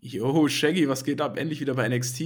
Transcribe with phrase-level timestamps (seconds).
[0.00, 1.36] Yo, Shaggy, was geht ab?
[1.36, 2.20] Endlich wieder bei NXT?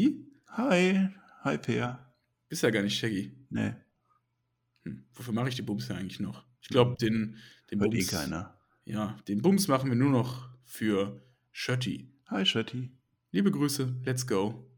[0.49, 1.09] Hi,
[1.43, 2.13] hi Peer.
[2.49, 3.33] Bist ja gar nicht Shaggy.
[3.49, 3.75] Nee.
[4.83, 6.45] Hm, wofür mache ich die Bums ja eigentlich noch?
[6.61, 7.37] Ich glaube, den,
[7.71, 8.11] den Hört eh Bums.
[8.11, 8.59] keiner.
[8.85, 11.23] Ja, den Bums machen wir nur noch für
[11.53, 12.13] Shirty.
[12.29, 12.91] Hi, Shetty.
[13.33, 14.70] Liebe Grüße, let's go.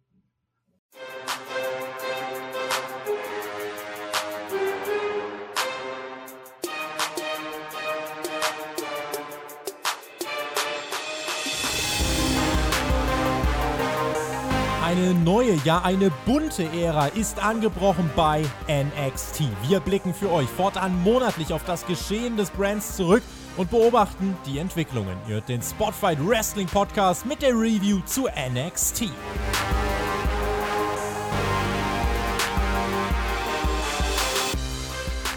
[14.93, 19.45] Eine neue, ja eine bunte Ära ist angebrochen bei NXT.
[19.67, 23.23] Wir blicken für euch fortan monatlich auf das Geschehen des Brands zurück
[23.57, 25.17] und beobachten die Entwicklungen.
[25.27, 29.05] Ihr hört den Spotfight Wrestling Podcast mit der Review zu NXT.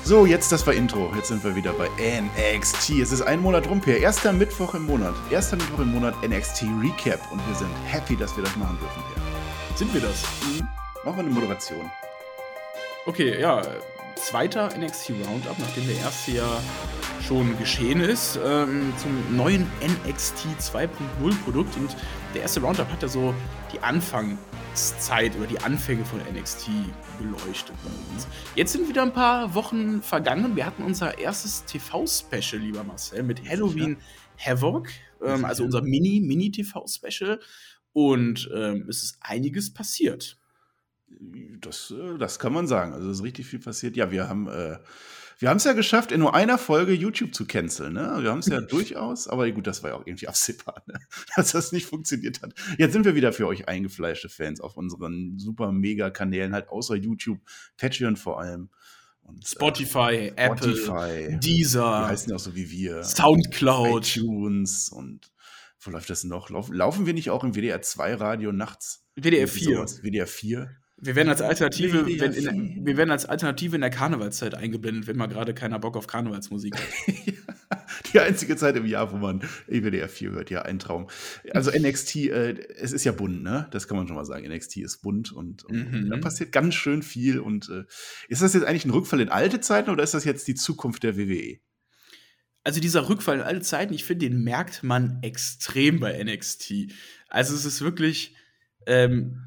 [0.04, 1.14] So, jetzt das war Intro.
[1.16, 2.90] Jetzt sind wir wieder bei NXT.
[3.02, 4.02] Es ist ein Monat rum, Peer.
[4.02, 5.16] Erster Mittwoch im Monat.
[5.32, 7.22] Erster Mittwoch im Monat NXT Recap.
[7.32, 9.35] Und wir sind happy, dass wir das machen dürfen, Peer.
[9.76, 10.24] Sind wir das?
[11.04, 11.92] Machen wir eine Moderation.
[13.06, 13.62] Okay, ja,
[14.16, 16.62] zweiter NXT Roundup, nachdem der erste ja
[17.28, 21.76] schon geschehen ist, ähm, zum neuen NXT 2.0 Produkt.
[21.76, 21.94] Und
[22.34, 23.34] der erste Roundup hat ja so
[23.74, 26.70] die Anfangszeit oder die Anfänge von NXT
[27.20, 28.28] beleuchtet bei uns.
[28.56, 30.56] Jetzt sind wieder ein paar Wochen vergangen.
[30.56, 33.98] Wir hatten unser erstes TV-Special, lieber Marcel, mit Halloween
[34.38, 34.88] Havoc,
[35.22, 37.42] ähm, also unser Mini-Mini-TV-Special.
[37.96, 40.38] Und ähm, es ist einiges passiert.
[41.62, 42.92] Das, äh, das kann man sagen.
[42.92, 43.96] Also es ist richtig viel passiert.
[43.96, 44.80] Ja, wir haben äh,
[45.40, 47.94] wir haben es ja geschafft, in nur einer Folge YouTube zu canceln.
[47.94, 48.18] Ne?
[48.20, 51.00] Wir haben es ja durchaus, aber gut, das war ja auch irgendwie absehbar, ne?
[51.38, 52.54] dass das nicht funktioniert hat.
[52.78, 56.96] Jetzt sind wir wieder für euch eingefleischte Fans auf unseren super mega Kanälen, halt außer
[56.96, 57.40] YouTube,
[57.78, 58.70] Patreon vor allem.
[59.24, 63.04] Und, Spotify, äh, Apple, Spotify, die Deezer, heißen ja auch so wie wir.
[63.04, 64.18] Soundcloud.
[64.18, 65.32] iTunes und
[65.86, 66.50] wo läuft das noch?
[66.50, 69.06] Laufen, laufen wir nicht auch im WDR 2 Radio nachts?
[69.16, 69.76] WDR Irgendwie 4.
[69.78, 70.04] sowas.
[70.04, 70.70] WDR 4?
[70.98, 72.86] Wir werden als Alternative, wenn in, 4.
[72.86, 76.74] wir werden als Alternative in der Karnevalszeit eingeblendet, wenn mal gerade keiner Bock auf Karnevalsmusik
[76.76, 76.88] hat.
[78.14, 81.08] Die einzige Zeit im Jahr, wo man WDR 4 hört, ja, ein Traum.
[81.52, 83.68] Also NXT, äh, es ist ja bunt, ne?
[83.72, 84.48] Das kann man schon mal sagen.
[84.48, 86.10] NXT ist bunt und, und Mhm.
[86.10, 87.40] da passiert ganz schön viel.
[87.40, 87.84] Und äh,
[88.30, 91.04] ist das jetzt eigentlich ein Rückfall in alte Zeiten oder ist das jetzt die Zukunft
[91.04, 91.18] der?
[91.18, 91.60] WWE?
[92.66, 96.92] Also dieser Rückfall in alle Zeiten, ich finde, den merkt man extrem bei NXT.
[97.30, 98.36] Also es ist wirklich,
[98.88, 99.44] ähm,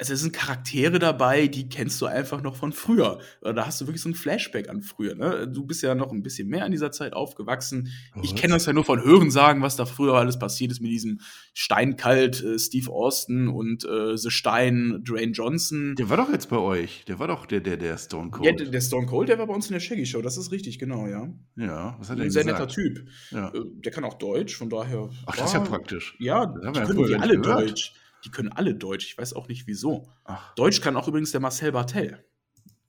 [0.00, 3.20] also es sind Charaktere dabei, die kennst du einfach noch von früher.
[3.42, 5.14] Da hast du wirklich so ein Flashback an früher.
[5.14, 5.46] Ne?
[5.46, 7.92] Du bist ja noch ein bisschen mehr in dieser Zeit aufgewachsen.
[8.22, 8.40] Ich Was?
[8.40, 11.20] kenne das ja nur von Hörensagen, was da früher alles passiert ist mit diesem
[11.52, 15.94] Steinkalt äh, Steve Austin und äh, The Stein Dwayne Johnson.
[15.96, 17.04] Der war doch jetzt bei euch.
[17.06, 18.46] Der war doch der, der, der Stone Cold.
[18.46, 20.50] Ja, der der Stone Cold, der war bei uns in der Shaggy Show, das ist
[20.50, 21.28] richtig, genau, ja.
[21.56, 22.60] Ja, was hat er Ein sehr gesagt?
[22.60, 23.06] netter Typ.
[23.30, 23.48] Ja.
[23.54, 25.10] Äh, Der kann auch Deutsch, von daher.
[25.26, 26.16] Ach, das ist ja praktisch.
[26.18, 27.70] Ja, Das haben die wir ja können vorher die alle gehört.
[27.70, 27.92] Deutsch.
[28.24, 29.06] Die können alle Deutsch.
[29.06, 30.08] Ich weiß auch nicht wieso.
[30.24, 32.24] Ach, Deutsch kann auch übrigens der Marcel Bartel.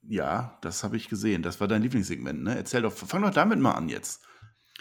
[0.06, 1.42] ja, das habe ich gesehen.
[1.42, 2.56] Das war dein Lieblingssegment, ne?
[2.56, 4.22] Erzähl doch, fang doch damit mal an jetzt.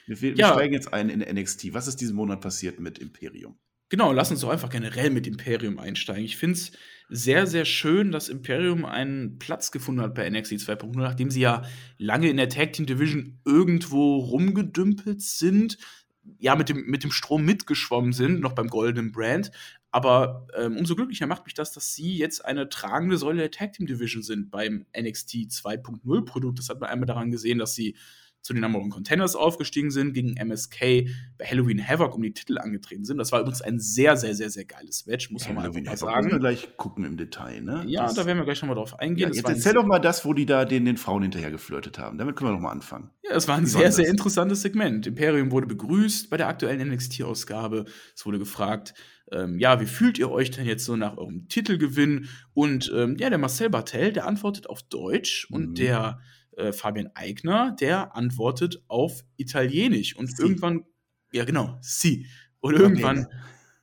[0.08, 0.54] Wir, wir Ja.
[0.54, 1.74] steigen jetzt ein in NXT.
[1.74, 3.58] Was ist diesen Monat passiert mit Imperium?
[3.90, 6.24] Genau, lass uns doch einfach generell mit Imperium einsteigen.
[6.24, 6.72] Ich finde es
[7.10, 11.64] sehr, sehr schön, dass Imperium einen Platz gefunden hat bei NXT 2.0, nachdem sie ja
[11.98, 15.78] lange in der Tag Team Division irgendwo rumgedümpelt sind,
[16.40, 19.52] ja, mit dem, mit dem Strom mitgeschwommen sind, noch beim Golden Brand.
[19.92, 23.74] Aber ähm, umso glücklicher macht mich das, dass sie jetzt eine tragende Säule der Tag
[23.74, 26.60] Team Division sind beim NXT 2.0 Produkt.
[26.60, 27.96] Das hat man einmal daran gesehen, dass sie
[28.42, 31.08] zu den Number One Contenders aufgestiegen sind, gegen MSK
[31.38, 33.18] bei Halloween Havoc um die Titel angetreten sind.
[33.18, 35.84] Das war übrigens ein sehr, sehr, sehr, sehr geiles Match, muss man mal einfach Halloween
[35.86, 36.40] mal Havoc wir sagen.
[36.40, 37.84] gleich gucken im Detail, ne?
[37.88, 39.30] Ja, Das- da werden wir gleich nochmal drauf eingehen.
[39.30, 42.18] ja, jetzt erzähl doch mal das, wo die da den, den Frauen hinterher geflirtet haben.
[42.18, 43.12] Damit können wir doch mal anfangen.
[43.24, 45.06] Ja, es war ein Wie sehr, sehr interessantes Segment.
[45.08, 47.86] Imperium wurde begrüßt bei der aktuellen NXT-Ausgabe.
[48.16, 48.94] Es wurde gefragt,
[49.32, 52.28] ähm, ja, wie fühlt ihr euch denn jetzt so nach eurem Titelgewinn?
[52.54, 55.56] Und ähm, ja, der Marcel Bartel, der antwortet auf Deutsch Mhm.
[55.56, 56.20] und der
[56.58, 60.16] äh, Fabian Eigner, der antwortet auf Italienisch.
[60.16, 60.42] Und Si.
[60.42, 60.86] irgendwann,
[61.32, 62.28] ja genau, sie.
[62.60, 63.28] Und Va irgendwann?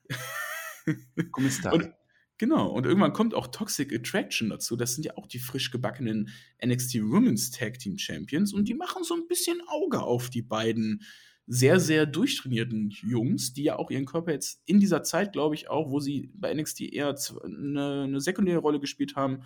[1.73, 1.93] Und-
[2.41, 4.77] Genau, und irgendwann kommt auch Toxic Attraction dazu.
[4.77, 6.29] Das sind ja auch die frisch gebackenen
[6.65, 11.03] NXT Women's Tag Team Champions und die machen so ein bisschen Auge auf die beiden
[11.49, 15.69] sehr, sehr durchtrainierten Jungs, die ja auch ihren Körper jetzt in dieser Zeit, glaube ich,
[15.69, 17.13] auch, wo sie bei NXT eher
[17.43, 19.43] eine, eine sekundäre Rolle gespielt haben,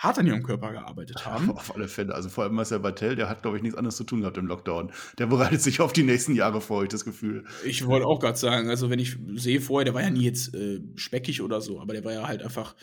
[0.00, 1.50] hart an ihrem Körper gearbeitet haben.
[1.50, 2.14] Auf alle Fälle.
[2.14, 4.46] Also vor allem Marcel Bartel, der hat, glaube ich, nichts anderes zu tun gehabt im
[4.46, 4.92] Lockdown.
[5.18, 7.44] Der bereitet sich auf die nächsten Jahre vor, habe ich das Gefühl.
[7.64, 10.54] Ich wollte auch gerade sagen, also wenn ich sehe vorher, der war ja nie jetzt
[10.54, 12.74] äh, speckig oder so, aber der war ja halt einfach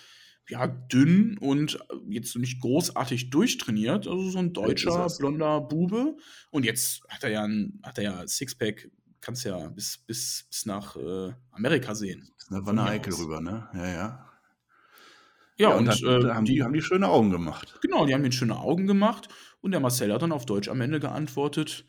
[0.48, 6.16] ja dünn und äh, jetzt so nicht großartig durchtrainiert, also so ein deutscher blonder Bube
[6.52, 10.66] und jetzt hat er ja ein, hat er ja Sixpack, kannst ja bis bis bis
[10.66, 12.30] nach äh, Amerika sehen.
[12.50, 13.68] Ne, Wanne Eickel rüber, ne?
[13.74, 14.27] Ja, ja.
[15.58, 17.80] Ja, Ja, und, und, dann, äh, haben, die, haben die schöne Augen gemacht.
[17.82, 19.28] Genau, die haben mir schöne Augen gemacht
[19.62, 21.86] und der Marcel hat dann auf Deutsch am Ende geantwortet: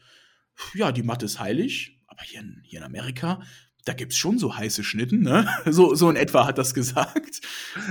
[0.74, 3.40] „Ja, die Matte ist heilig, aber hier in hier in Amerika,
[3.84, 5.46] da gibt's schon so heiße Schnitten“, ne?
[5.66, 7.40] So so in etwa hat das gesagt.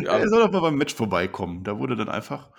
[0.01, 1.63] Ja, er soll doch mal beim Match vorbeikommen.
[1.63, 2.51] Da wurde dann einfach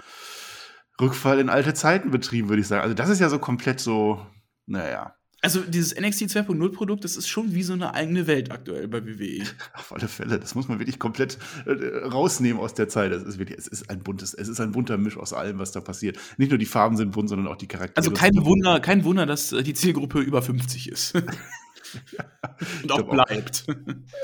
[1.00, 2.82] Rückfall in alte Zeiten betrieben, würde ich sagen.
[2.82, 4.24] Also das ist ja so komplett so,
[4.66, 8.88] naja, also dieses NXT 2.0 Produkt, das ist schon wie so 'ne eigene Welt aktuell
[8.88, 9.44] bei WWE.
[9.74, 10.38] auf alle Fälle.
[10.40, 11.72] Das muss man wirklich komplett äh,
[12.06, 13.12] rausnehmen aus der Zeit.
[13.12, 15.72] Das ist wirklich, es ist ein buntes, es ist ein bunter Misch aus allem, was
[15.72, 16.18] da passiert.
[16.38, 17.96] Nicht nur die Farben sind bunt, sondern auch die Charaktere.
[17.96, 21.14] Also kein Wunder kein Wunder, dass, äh, die Zielgruppe über 50 ist.
[22.82, 23.10] Und auch auch.
[23.10, 23.64] bleibt.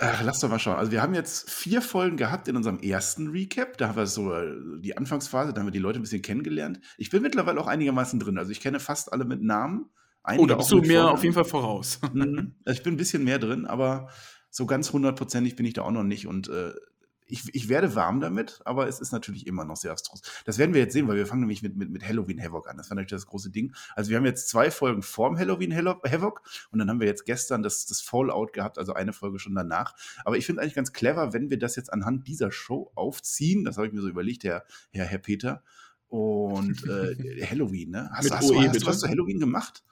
[0.01, 0.77] Ach, lass doch mal schauen.
[0.77, 3.79] Also wir haben jetzt vier Folgen gehabt in unserem ersten Recap.
[3.79, 6.81] Da haben wir so äh, die Anfangsphase, da haben wir die Leute ein bisschen kennengelernt.
[6.99, 8.37] Ich bin mittlerweile auch einigermaßen drin.
[8.37, 9.91] Also ich kenne fast alle mit Namen.
[10.25, 12.01] Oh, Einige da auch bist du mir auf jeden Fall voraus.
[12.13, 12.55] Mhm.
[12.65, 14.09] Also ich bin ein bisschen mehr drin, aber
[14.51, 16.27] so ganz hundertprozentig bin ich da auch noch nicht.
[16.27, 16.73] Und äh,
[17.27, 20.23] ich, ich werde warm damit, aber es ist natürlich immer noch sehr abstrus.
[20.45, 22.77] Das werden wir jetzt sehen, weil wir fangen nämlich mit, mit, mit Halloween Havoc an.
[22.77, 23.75] Das war natürlich das große Ding.
[23.95, 27.25] Also wir haben jetzt zwei Folgen vorm Halloween Hallo- Havoc und dann haben wir jetzt
[27.25, 29.95] gestern das, das Fallout gehabt, also eine Folge schon danach.
[30.25, 33.65] Aber ich finde eigentlich ganz clever, wenn wir das jetzt anhand dieser Show aufziehen.
[33.65, 35.63] Das habe ich mir so überlegt, Herr, Herr, Herr Peter.
[36.09, 38.11] Und äh, Halloween, ne?
[38.13, 39.83] Hast, Mit hast, du, OE hast du was zu Halloween gemacht?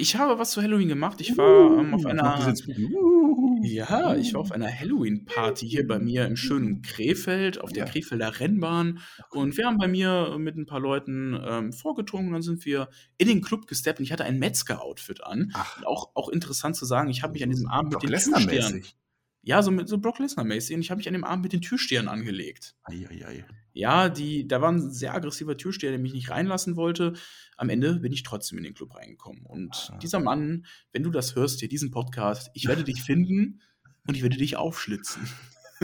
[0.00, 1.20] Ich habe was zu Halloween gemacht.
[1.20, 2.54] Ich war, ähm, auf Uh, einer
[2.88, 3.60] Uh.
[3.62, 7.90] Ja, ich war auf einer Halloween-Party hier bei mir im schönen Krefeld, auf der Ja.
[7.90, 9.00] Krefelder Rennbahn.
[9.30, 12.28] Und wir haben bei mir mit ein paar Leuten ähm, vorgetrunken.
[12.28, 12.88] Und dann sind wir
[13.18, 15.52] in den Club gesteppt und ich hatte ein Metzger-Outfit an.
[15.84, 18.96] Auch, auch interessant zu sagen, ich habe mich an diesem Abend mit den mäßig.
[19.42, 20.74] Ja, so mit so Brock Lesnar-mäßig.
[20.76, 22.74] Und ich habe mich an dem Abend mit den Türstehern angelegt.
[22.84, 23.44] Eieiei.
[23.72, 27.14] Ja, die, da war ein sehr aggressiver Türsteher, der mich nicht reinlassen wollte.
[27.56, 29.46] Am Ende bin ich trotzdem in den Club reingekommen.
[29.46, 29.98] Und Ah.
[29.98, 33.60] dieser Mann, wenn du das hörst, hier diesen Podcast, ich werde dich finden
[34.06, 35.22] und ich werde dich aufschlitzen.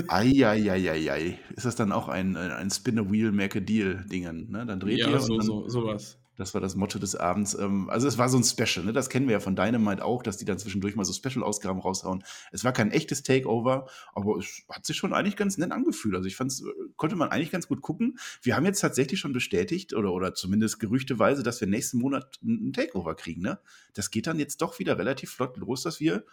[0.08, 1.38] Eieieiei.
[1.56, 4.50] Ist das dann auch ein, ein ein Spin a Wheel, Make a Deal Dingen?
[4.50, 4.66] Ne?
[4.66, 6.18] Dann dreht ihr Ja, so, so, sowas.
[6.36, 7.54] Das war das Motto des Abends.
[7.54, 8.92] Ähm, also es war so ein Special, ne?
[8.92, 12.24] das kennen wir ja von Dynamite auch, dass die dann zwischendurch mal so Special-Ausgaben raushauen.
[12.52, 16.14] Es war kein echtes Takeover, aber es hat sich schon eigentlich ganz nett angefühlt.
[16.14, 16.64] Also ich fand es,
[16.96, 18.18] konnte man eigentlich ganz gut gucken.
[18.42, 22.72] Wir haben jetzt tatsächlich schon bestätigt, oder, oder zumindest gerüchteweise, dass wir nächsten Monat ein
[22.72, 23.42] Takeover kriegen.
[23.42, 23.58] Ne?
[23.94, 26.24] Das geht dann jetzt doch wieder relativ flott los, dass wir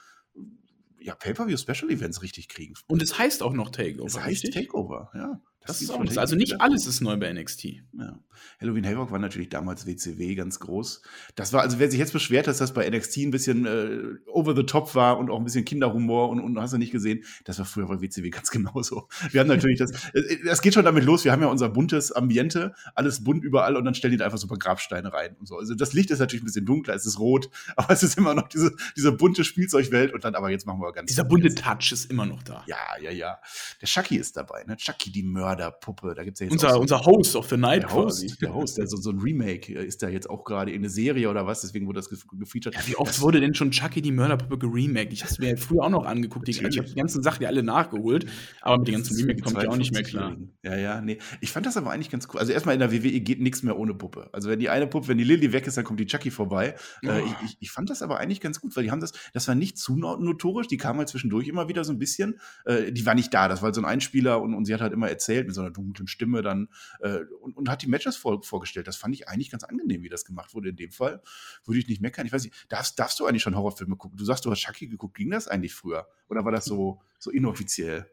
[1.00, 2.76] ja, Pay-Per-View-Special-Events richtig kriegen.
[2.88, 4.06] Und es heißt auch noch Takeover.
[4.06, 4.54] Das heißt richtig?
[4.54, 5.42] Takeover, ja.
[5.66, 6.18] Das sieht ist auch das.
[6.18, 7.64] Also nicht alles ist neu bei NXT.
[7.94, 8.20] ja.
[8.60, 11.02] Halloween Havoc war natürlich damals WCW ganz groß.
[11.36, 14.56] Das war, also wer sich jetzt beschwert, dass das bei NXT ein bisschen äh, over
[14.56, 17.60] the top war und auch ein bisschen Kinderhumor und, und hast du nicht gesehen, das
[17.60, 19.08] war früher bei WCW ganz genauso.
[19.32, 22.12] Wir haben natürlich das, äh, das geht schon damit los, wir haben ja unser buntes
[22.12, 25.36] Ambiente, alles bunt überall und dann stellen die da einfach so ein paar Grabsteine rein
[25.40, 25.58] und so.
[25.58, 28.34] Also das Licht ist natürlich ein bisschen dunkler, es ist rot, aber es ist immer
[28.34, 31.92] noch diese, diese bunte Spielzeugwelt und dann aber jetzt machen wir ganz Dieser bunte Touch
[31.92, 32.64] ist immer noch da.
[32.68, 33.40] Ja, ja, ja.
[33.82, 34.78] Der Chucky ist dabei, ne?
[34.78, 35.24] Chucky, die
[35.58, 36.14] Mörderpuppe.
[36.16, 37.94] Da gibt's ja jetzt Unser, so unser Host of the Night der.
[37.94, 40.78] Host, der Host, der so, so ein Remake äh, ist da jetzt auch gerade in
[40.78, 42.76] eine Serie oder was, deswegen wurde das ge gefeatured.
[42.76, 45.14] Ja, wie oft Das- wurde denn schon Chucky die Mörderpuppe geremaked?
[45.14, 46.48] Ich habe es mir ja früher auch noch angeguckt.
[46.48, 48.26] Die, ich habe die ganzen Sachen ja alle nachgeholt,
[48.62, 50.32] aber mit den ganzen Remake die komme ich auch nicht mehr klar.
[50.32, 50.58] 52-Jährigen.
[50.64, 51.18] Ja, ja, nee.
[51.42, 52.40] Ich fand das aber eigentlich ganz cool.
[52.40, 54.30] Also erstmal in der WWE geht nichts mehr ohne Puppe.
[54.32, 56.76] Also wenn die eine Puppe, wenn die Lilly weg ist, dann kommt die Chucky vorbei.
[57.02, 57.26] Äh, Oh.
[57.26, 59.56] ich, ich, ich fand das aber eigentlich ganz gut, weil die haben das, das war
[59.56, 62.40] nicht zu no- notorisch, die kam halt zwischendurch immer wieder so ein bisschen.
[62.66, 64.82] Äh, die war nicht da, das war halt so ein Einspieler und, und sie hat
[64.82, 66.70] halt immer erzählt mit so einer dunklen Stimme dann
[67.00, 68.88] äh, und, und hat die Matches vor, vorgestellt.
[68.88, 71.22] Das fand ich eigentlich ganz angenehm, wie das gemacht wurde in dem Fall.
[71.66, 72.26] Würde ich nicht meckern.
[72.26, 74.18] Ich weiß nicht, darfst, darfst du eigentlich schon Horrorfilme gucken?
[74.18, 75.16] Du sagst, du hast Chucky geguckt.
[75.16, 76.08] Ging das eigentlich früher?
[76.30, 78.13] Oder war das so, so inoffiziell?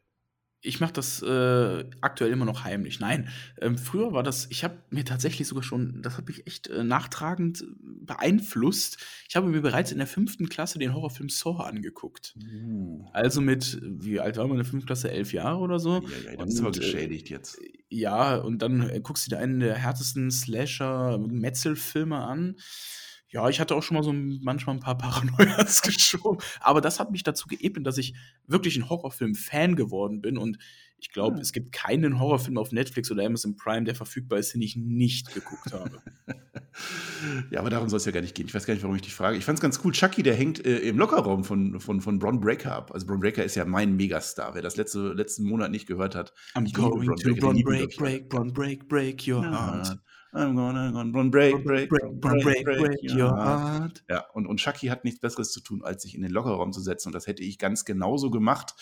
[0.63, 3.01] Ich mache das äh, aktuell immer noch heimlich.
[3.01, 3.29] Nein,
[3.61, 6.85] ähm, früher war das, ich habe mir tatsächlich sogar schon, das hat mich echt äh,
[6.85, 8.99] nachtragend beeinflusst.
[9.29, 12.35] Ich habe mir bereits in der fünften Klasse den Horrorfilm Saw angeguckt.
[12.53, 13.07] Uh.
[13.13, 15.11] Also mit, wie alt war man in der fünften Klasse?
[15.11, 16.03] Elf Jahre oder so?
[16.03, 17.59] Ja, ja, das ist aber Und, äh, geschädigt jetzt.
[17.89, 22.57] Ja, und dann äh, guckst du dir einen der härtesten Slasher-Metzel-Filme an.
[23.33, 26.39] Ja, ich hatte auch schon mal so manchmal ein paar Paranoias geschoben.
[26.61, 28.15] Aber das hat mich dazu geebnet, dass ich
[28.47, 30.37] wirklich ein Horrorfilm-Fan geworden bin.
[30.37, 30.59] Und
[30.99, 31.41] ich glaube, Ah.
[31.41, 35.33] es gibt keinen Horrorfilm auf Netflix oder Amazon Prime, der verfügbar ist, den ich nicht
[35.33, 36.03] geguckt habe.
[37.51, 38.47] Ja, aber darum soll es ja gar nicht gehen.
[38.47, 39.37] Ich weiß gar nicht, warum ich dich frage.
[39.37, 39.93] Ich fand es ganz cool.
[39.93, 42.93] Chucky, der hängt äh, im Lockerraum von, von, von Bron Breaker ab.
[42.95, 44.55] Also Bron Breaker ist ja mein Megastar.
[44.55, 46.33] Wer das letzte, letzten Monat nicht gehört hat.
[46.55, 49.99] I'm going Bron to Breakker, Bron break, break, Bron break, break your heart.
[50.33, 54.05] I'm gonna, gonna Bron break, break, Break, Bron break, break your heart.
[54.09, 56.81] Ja, und, und Chucky hat nichts Besseres zu tun, als sich in den Lockerraum zu
[56.81, 57.09] setzen.
[57.09, 58.75] Und das hätte ich ganz genauso gemacht.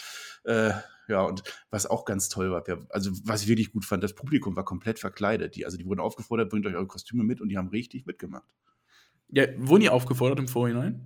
[0.45, 0.73] Äh,
[1.09, 4.57] ja, und was auch ganz toll war, also was ich wirklich gut fand, das Publikum
[4.57, 5.57] war komplett verkleidet.
[5.57, 8.55] Die, also die wurden aufgefordert, bringt euch eure Kostüme mit und die haben richtig mitgemacht.
[9.31, 11.00] Ja, wurden die aufgefordert im Vorhinein?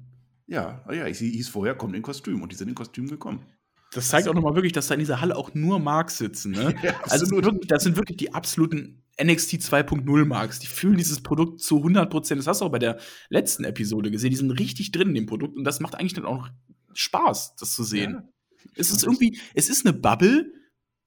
[0.46, 3.46] Ja, ah ja, ich hieß vorher, kommt in Kostüm und die sind in Kostüm gekommen.
[3.92, 6.52] Das zeigt auch nochmal wirklich, dass da in dieser Halle auch nur Marks sitzen.
[6.52, 6.74] Ne?
[6.82, 10.58] Ja, also wirklich, das sind wirklich die absoluten NXT 2.0 Marks.
[10.58, 12.38] Die fühlen dieses Produkt zu 100 Prozent.
[12.38, 14.30] Das hast du auch bei der letzten Episode gesehen.
[14.30, 16.48] Die sind richtig drin in dem Produkt und das macht eigentlich dann auch
[16.94, 18.12] Spaß, das zu sehen.
[18.12, 18.28] Ja.
[18.76, 20.52] Es ist irgendwie, es ist eine Bubble,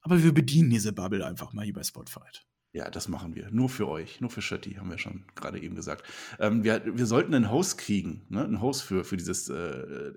[0.00, 2.44] aber wir bedienen diese Bubble einfach mal hier bei Spotfight.
[2.72, 3.50] Ja, das machen wir.
[3.50, 4.20] Nur für euch.
[4.20, 6.04] Nur für Shetty, haben wir schon gerade eben gesagt.
[6.38, 8.44] Ähm, wir, wir sollten einen Host kriegen, ne?
[8.44, 10.12] einen Host für, für dieses äh,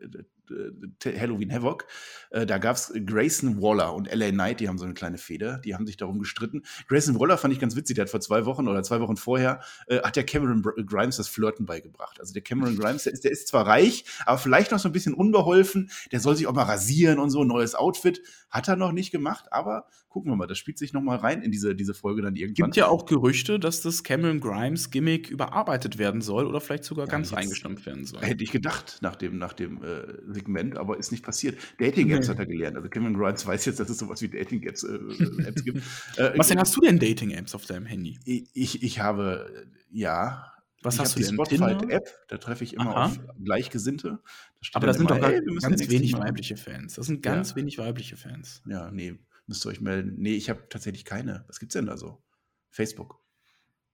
[1.06, 1.86] Halloween Havoc.
[2.32, 5.58] Äh, da gab es Grayson Waller und LA Knight, die haben so eine kleine Feder,
[5.60, 6.64] die haben sich darum gestritten.
[6.88, 9.62] Grayson Waller fand ich ganz witzig, der hat vor zwei Wochen oder zwei Wochen vorher,
[9.88, 12.20] äh, hat der Cameron Grimes das Flirten beigebracht.
[12.20, 14.94] Also der Cameron Grimes, der ist, der ist zwar reich, aber vielleicht noch so ein
[14.94, 18.22] bisschen unbeholfen, der soll sich auch mal rasieren und so, neues Outfit.
[18.50, 21.42] Hat er noch nicht gemacht, aber gucken wir mal, das spielt sich noch mal rein
[21.44, 22.68] in diese, diese Folge dann irgendwann.
[22.68, 27.06] Gibt ja auch Gerüchte, dass das Cameron Grimes Gimmick überarbeitet werden soll oder vielleicht sogar
[27.06, 28.22] ja, ganz eingestampft werden soll.
[28.22, 30.04] Hätte ich gedacht nach dem, nach dem äh,
[30.40, 31.58] Segment, aber ist nicht passiert.
[31.80, 32.34] Dating-Apps nee.
[32.34, 32.78] hat er gelernt.
[32.78, 35.84] Also Cameron Grimes weiß jetzt, dass es sowas wie Dating-Apps äh, äh gibt.
[36.18, 38.20] Äh, Was denn hast du denn Dating-Apps auf deinem Handy?
[38.54, 43.06] Ich, ich habe, ja, was ich hast du die Spotify-App, da treffe ich immer Aha.
[43.06, 44.20] auf Gleichgesinnte.
[44.20, 46.96] Da Aber da sind doch hey, ganz wenig weibliche Fans.
[46.96, 47.56] Das sind ganz ja.
[47.58, 48.62] wenig weibliche Fans.
[48.66, 49.16] Ja, nee,
[49.48, 50.16] müsst ihr euch melden.
[50.18, 51.44] Nee, ich habe tatsächlich keine.
[51.48, 52.22] Was gibt's denn da so?
[52.70, 53.20] Facebook.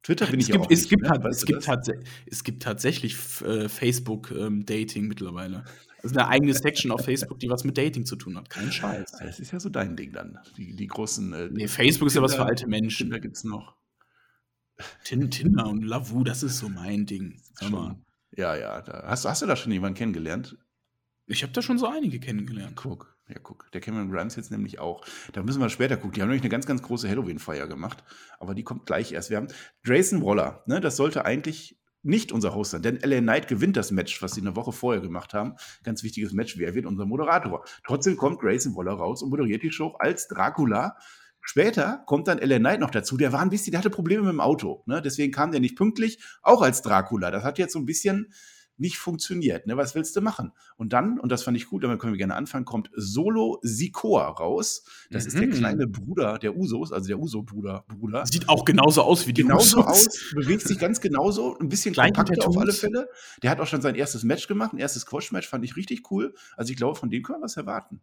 [0.05, 1.29] Twitter bin es ich gibt, auch es nicht, gibt, ne?
[1.29, 1.67] es, gibt
[2.27, 5.63] es gibt tatsächlich äh, Facebook-Dating ähm, mittlerweile.
[6.05, 8.47] Das ist eine eigene Section auf Facebook, die was mit Dating zu tun hat.
[8.47, 9.13] Kein Scheiß.
[9.19, 10.37] Das ist ja so dein Ding dann.
[10.55, 11.33] Die, die großen.
[11.33, 13.09] Äh, nee, Facebook ist ja was für alte Menschen.
[13.09, 13.75] Da gibt es noch.
[15.03, 17.41] Tinder und Lavu, das ist so mein Ding.
[17.57, 17.95] Hör mal.
[18.37, 18.83] Ja, ja.
[18.83, 19.05] Da.
[19.07, 20.55] Hast, hast du da schon jemanden kennengelernt?
[21.25, 22.75] Ich habe da schon so einige kennengelernt.
[22.75, 23.71] Guck, ja, guck.
[23.71, 25.03] Der Cameron Grimes jetzt nämlich auch.
[25.33, 26.11] Da müssen wir später gucken.
[26.11, 28.03] Die haben nämlich eine ganz, ganz große Halloween-Feier gemacht.
[28.37, 29.31] Aber die kommt gleich erst.
[29.31, 29.47] Wir haben
[29.83, 30.61] Grayson Waller.
[30.67, 34.33] Ne, das sollte eigentlich nicht unser Host sein, denn LA Knight gewinnt das Match, was
[34.33, 35.55] sie eine Woche vorher gemacht haben.
[35.83, 36.57] Ganz wichtiges Match.
[36.57, 37.65] Wer wird unser Moderator?
[37.85, 40.95] Trotzdem kommt Grayson Waller raus und moderiert die Show als Dracula.
[41.41, 43.17] Später kommt dann LA Knight noch dazu.
[43.17, 44.83] Der war ein bisschen, der hatte Probleme mit dem Auto.
[44.87, 45.01] Ne?
[45.01, 47.29] Deswegen kam der nicht pünktlich, auch als Dracula.
[47.29, 48.31] Das hat jetzt so ein bisschen
[48.77, 49.67] nicht funktioniert.
[49.67, 49.77] Ne?
[49.77, 50.51] Was willst du machen?
[50.77, 54.27] Und dann, und das fand ich gut, damit können wir gerne anfangen, kommt Solo Sikoa
[54.27, 54.83] raus.
[55.09, 55.27] Das mhm.
[55.27, 55.51] ist der mhm.
[55.51, 57.85] kleine Bruder der Usos, also der Uso-Bruder.
[57.87, 58.25] Bruder.
[58.25, 60.07] Sieht auch genauso aus wie die genauso Usos.
[60.07, 63.09] aus, bewegt sich ganz genauso, ein bisschen kompakter auf alle Fälle.
[63.43, 66.33] Der hat auch schon sein erstes Match gemacht, ein erstes Quash-Match, fand ich richtig cool.
[66.57, 68.01] Also ich glaube, von dem können wir was erwarten.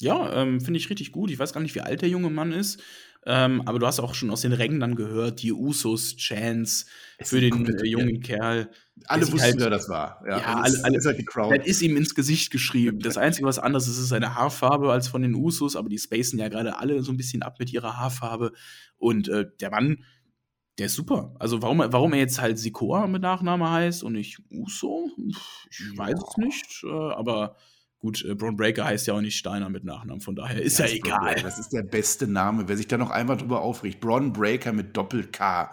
[0.00, 1.30] Ja, ähm, finde ich richtig gut.
[1.30, 2.82] Ich weiß gar nicht, wie alt der junge Mann ist.
[3.28, 6.86] Ähm, aber du hast auch schon aus den Rängen dann gehört, die Usos, Chance
[7.22, 8.70] für den äh, jungen Kerl.
[9.06, 10.22] Alle wussten, halt, wer das war.
[10.24, 11.58] Ja, ja alle, alle, ist halt die Crowd.
[11.58, 13.00] Das ist ihm ins Gesicht geschrieben.
[13.00, 16.38] Das Einzige, was anders ist, ist seine Haarfarbe als von den Usos, aber die spacen
[16.38, 18.52] ja gerade alle so ein bisschen ab mit ihrer Haarfarbe.
[18.96, 20.04] Und äh, der Mann,
[20.78, 21.34] der ist super.
[21.40, 25.10] Also warum, warum er jetzt halt Sikoa mit Nachname heißt und nicht Uso,
[25.68, 26.84] ich weiß es nicht.
[26.84, 27.56] Äh, aber
[27.98, 30.86] Gut, äh, Braun Breaker heißt ja auch nicht Steiner mit Nachnamen, von daher ist ja,
[30.86, 31.34] ja egal.
[31.42, 32.68] Das ist der beste Name.
[32.68, 35.72] Wer sich da noch einmal drüber aufregt, Braun Breaker mit Doppel-K.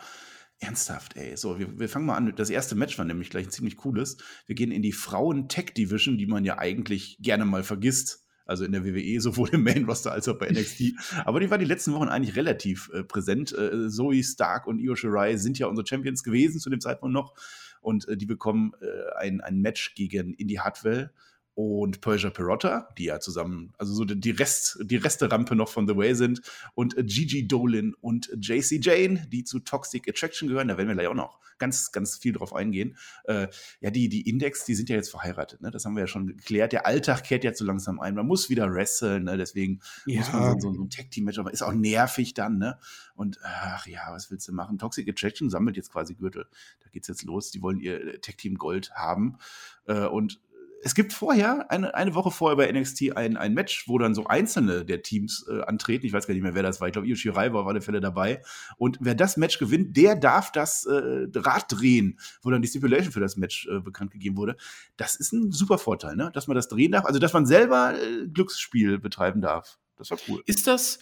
[0.59, 1.35] Ernsthaft, ey.
[1.35, 2.33] So, wir, wir, fangen mal an.
[2.37, 4.17] Das erste Match war nämlich gleich ein ziemlich cooles.
[4.45, 8.23] Wir gehen in die Frauen-Tech-Division, die man ja eigentlich gerne mal vergisst.
[8.45, 10.93] Also in der WWE, sowohl im Main-Roster als auch bei NXT.
[11.25, 13.51] Aber die war die letzten Wochen eigentlich relativ äh, präsent.
[13.51, 17.33] Äh, Zoe Stark und Io Shirai sind ja unsere Champions gewesen zu dem Zeitpunkt noch.
[17.81, 21.11] Und äh, die bekommen äh, ein, ein Match gegen Indy Hartwell
[21.55, 25.95] und Persia Perotta, die ja zusammen, also so die, Rest, die Reste-Rampe noch von The
[25.95, 26.41] Way sind,
[26.73, 30.67] und Gigi Dolin und JC Jane, die zu Toxic Attraction gehören.
[30.67, 32.97] Da werden wir gleich auch noch ganz, ganz viel drauf eingehen.
[33.25, 33.47] Äh,
[33.81, 35.69] ja, die, die Index, die sind ja jetzt verheiratet, ne?
[35.69, 36.73] Das haben wir ja schon geklärt.
[36.73, 38.15] Der Alltag kehrt jetzt so langsam ein.
[38.15, 39.37] Man muss wieder wresteln, ne?
[39.37, 40.19] Deswegen ja.
[40.19, 42.79] muss man so, so, so ein Tag-Team-Match, aber ist auch nervig dann, ne?
[43.15, 44.79] Und ach ja, was willst du machen?
[44.79, 46.47] Toxic Attraction sammelt jetzt quasi Gürtel.
[46.83, 47.51] Da geht's jetzt los.
[47.51, 49.37] Die wollen ihr Tag-Team Gold haben.
[49.85, 50.41] Äh, und
[50.85, 54.25] es gibt vorher, eine, eine Woche vorher bei NXT ein, ein Match, wo dann so
[54.25, 56.05] einzelne der Teams äh, antreten.
[56.05, 56.87] Ich weiß gar nicht mehr, wer das war.
[56.87, 58.41] Ich glaube, Io Shirai war auf alle Fälle dabei.
[58.77, 63.13] Und wer das Match gewinnt, der darf das äh, Rad drehen, wo dann die Stipulation
[63.13, 64.57] für das Match äh, bekannt gegeben wurde.
[64.97, 66.31] Das ist ein super Vorteil, ne?
[66.33, 67.05] dass man das drehen darf.
[67.05, 69.79] Also, dass man selber äh, Glücksspiel betreiben darf.
[69.97, 70.43] Das war cool.
[70.45, 70.99] Ist das,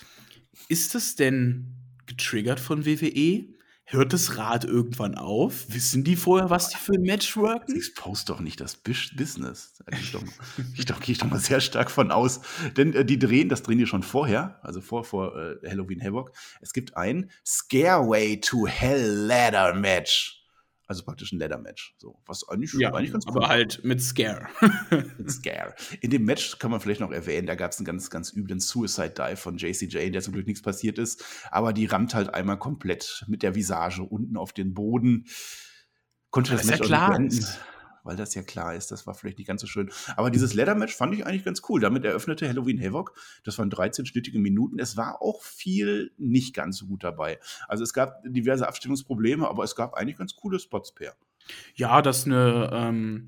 [0.67, 3.60] ist das denn getriggert von WWE?
[3.91, 5.65] Hört das Rad irgendwann auf?
[5.67, 7.75] Wissen die vorher, was die für ein Match worken?
[7.75, 9.83] Ich post doch nicht das Business.
[9.91, 10.23] Ich doch,
[10.77, 12.39] ich doch, gehe ich doch mal sehr stark von aus.
[12.77, 16.31] Denn äh, die drehen, das drehen die schon vorher, also vor, vor äh, Halloween Havoc.
[16.61, 20.40] Es gibt ein Scareway to Hell Ladder Match.
[20.91, 21.95] Also praktisch ein Leather-Match.
[21.99, 24.49] So, was eigentlich, ja, eigentlich ganz cool Aber halt mit Scare.
[25.17, 25.73] mit Scare.
[26.01, 28.59] In dem Match kann man vielleicht noch erwähnen, da gab es einen ganz, ganz üblen
[28.59, 31.23] Suicide-Dive von JCJ, in der zum Glück nichts passiert ist.
[31.49, 35.27] Aber die rammt halt einmal komplett mit der Visage unten auf den Boden.
[36.29, 37.19] Konnte das, das Match ja klar.
[38.03, 39.91] Weil das ja klar ist, das war vielleicht nicht ganz so schön.
[40.15, 41.79] Aber dieses Leather-Match fand ich eigentlich ganz cool.
[41.79, 43.13] Damit eröffnete Halloween Havoc.
[43.43, 44.79] Das waren 13-schnittige Minuten.
[44.79, 47.39] Es war auch viel nicht ganz so gut dabei.
[47.67, 51.15] Also es gab diverse Abstimmungsprobleme, aber es gab eigentlich ganz coole Spots, Per.
[51.75, 53.27] Ja, dass eine ähm,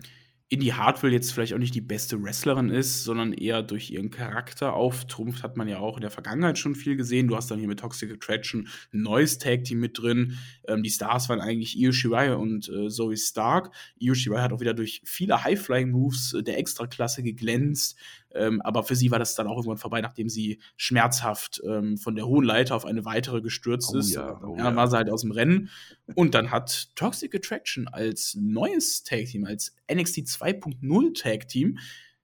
[0.50, 4.74] Indie Hartwell jetzt vielleicht auch nicht die beste Wrestlerin ist, sondern eher durch ihren Charakter
[4.74, 7.28] auftrumpft, hat man ja auch in der Vergangenheit schon viel gesehen.
[7.28, 10.38] Du hast dann hier mit Toxic Attraction ein neues Tag-Team mit drin.
[10.68, 13.74] Ähm, die Stars waren eigentlich Io Shirai und äh, Zoe Stark.
[13.98, 17.98] Io Shirai hat auch wieder durch viele High-Flying-Moves äh, der Extraklasse geglänzt.
[18.34, 22.16] Ähm, aber für sie war das dann auch irgendwann vorbei, nachdem sie schmerzhaft ähm, von
[22.16, 24.14] der hohen Leiter auf eine weitere gestürzt Oh ist.
[24.14, 24.76] ja, oh dann ja.
[24.76, 25.70] war sie halt aus dem Rennen.
[26.16, 31.78] Und dann hat Toxic Attraction als neues Tag-Team, als NXT 2.0 Tag-Team,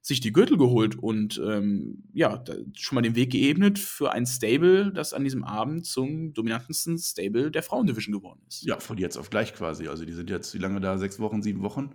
[0.09, 4.91] sich die Gürtel geholt und ähm, ja, schon mal den Weg geebnet für ein Stable,
[4.91, 8.65] das an diesem Abend zum dominantesten Stable der Frauendivision geworden ist.
[8.65, 9.87] Ja, von jetzt auf gleich quasi.
[9.87, 10.97] Also die sind jetzt, wie lange da?
[10.97, 11.91] Sechs Wochen, sieben Wochen,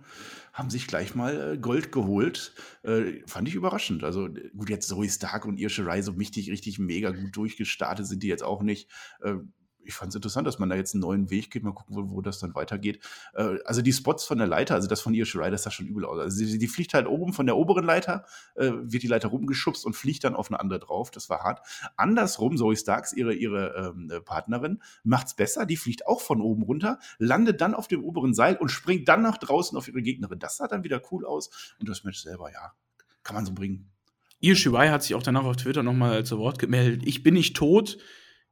[0.53, 2.53] haben sich gleich mal äh, Gold geholt.
[2.83, 4.03] Äh, fand ich überraschend.
[4.03, 8.23] Also gut, jetzt Zoe Stark und Irsche Rai so richtig, richtig mega gut durchgestartet sind
[8.23, 8.89] die jetzt auch nicht.
[9.21, 9.35] Äh,
[9.85, 11.63] ich fand es interessant, dass man da jetzt einen neuen Weg geht.
[11.63, 12.99] Mal gucken, wo, wo das dann weitergeht.
[13.33, 15.87] Äh, also die Spots von der Leiter, also das von Irsche Rai, das sah schon
[15.87, 16.19] übel aus.
[16.19, 18.25] Also die, die fliegt halt oben von der oberen Leiter,
[18.55, 21.11] äh, wird die Leiter rumgeschubst und fliegt dann auf eine andere drauf.
[21.11, 21.65] Das war hart.
[21.95, 25.65] Andersrum, Zoe Starks, ihre, ihre ähm, äh, Partnerin, macht's besser.
[25.65, 29.21] Die fliegt auch von oben runter, landet dann auf dem oberen Seil und springt dann
[29.21, 30.39] nach draußen auf ihre Gegnerin.
[30.39, 31.75] Das sah dann wieder cool aus.
[31.79, 32.73] Und das Match selber, ja,
[33.23, 33.91] kann man so bringen.
[34.39, 37.01] Io Shirai hat sich auch danach auf Twitter nochmal zu Wort gemeldet.
[37.05, 37.97] Ich bin nicht tot.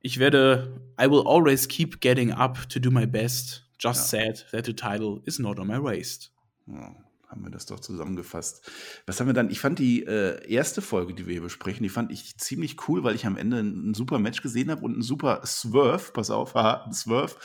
[0.05, 3.63] Ich werde, I will always keep getting up to do my best.
[3.79, 6.29] Just said that the title is not on my waist.
[6.67, 6.93] Ja,
[7.33, 8.69] haben wir das doch zusammengefasst.
[9.07, 9.49] Was haben wir dann?
[9.49, 13.03] Ich fand die äh, erste Folge, die wir hier besprechen, die fand ich ziemlich cool,
[13.03, 16.11] weil ich am Ende ein, super Match gesehen habe und ein super Swerve.
[16.13, 17.35] Pass auf, haha, ein Swerve.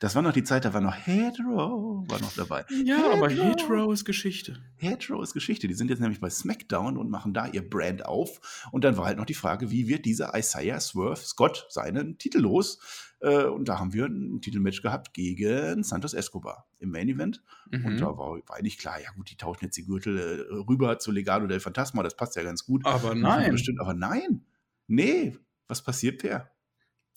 [0.00, 2.64] Das war noch die Zeit, da war noch Hetero, war noch dabei.
[2.84, 4.62] Ja, aber Hetero ist Geschichte.
[4.76, 5.68] Hetero ist Geschichte.
[5.68, 8.68] Die sind jetzt nämlich bei SmackDown und machen da ihr Brand auf.
[8.72, 12.38] Und dann war halt noch die Frage, wie wird dieser Isaiah Swerve Scott seinen Titel
[12.38, 12.78] los?
[13.24, 17.42] Äh, und da haben wir ein Titelmatch gehabt gegen Santos Escobar im Main Event.
[17.70, 17.84] Mhm.
[17.86, 20.98] Und da war, war eigentlich klar, ja gut, die tauschen jetzt die Gürtel äh, rüber
[20.98, 22.84] zu Legado del Fantasma, das passt ja ganz gut.
[22.84, 23.52] Aber nein.
[23.52, 24.42] Bestimmt, aber nein.
[24.86, 25.36] Nee,
[25.68, 26.50] was passiert der?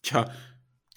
[0.02, 0.32] Tja,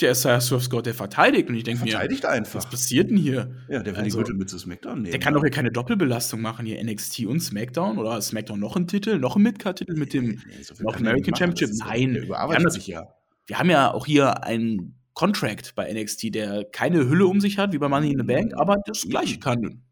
[0.00, 1.48] der Isaiah Swerve Scott, der verteidigt.
[1.48, 2.54] Und ich denke mir, Verteidigt einfach.
[2.54, 3.54] was passiert denn hier?
[3.68, 5.10] Ja, der will Also, die Gürtel mit zu SmackDown nehmen.
[5.10, 7.98] Der kann doch hier keine Doppelbelastung machen, hier NXT und SmackDown.
[7.98, 11.00] Oder SmackDown noch einen Titel, noch einen Midcard-Titel mit dem Nee, so viel North er
[11.00, 11.70] American Championship?
[11.70, 12.12] ist ja- Nein.
[12.14, 13.08] Der überarbeitet sich ja.
[13.46, 17.72] Wir haben ja auch hier einen Contract bei NXT, der keine Hülle um sich hat,
[17.72, 19.82] wie bei Money in the Bank, aber das Gleiche kann.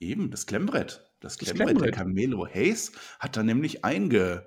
[0.00, 1.04] Eben, das Klemmbrett.
[1.20, 1.80] Das Klemmbrett.
[1.80, 1.92] Der.
[1.92, 4.46] Camelo Hayes hat da nämlich einge.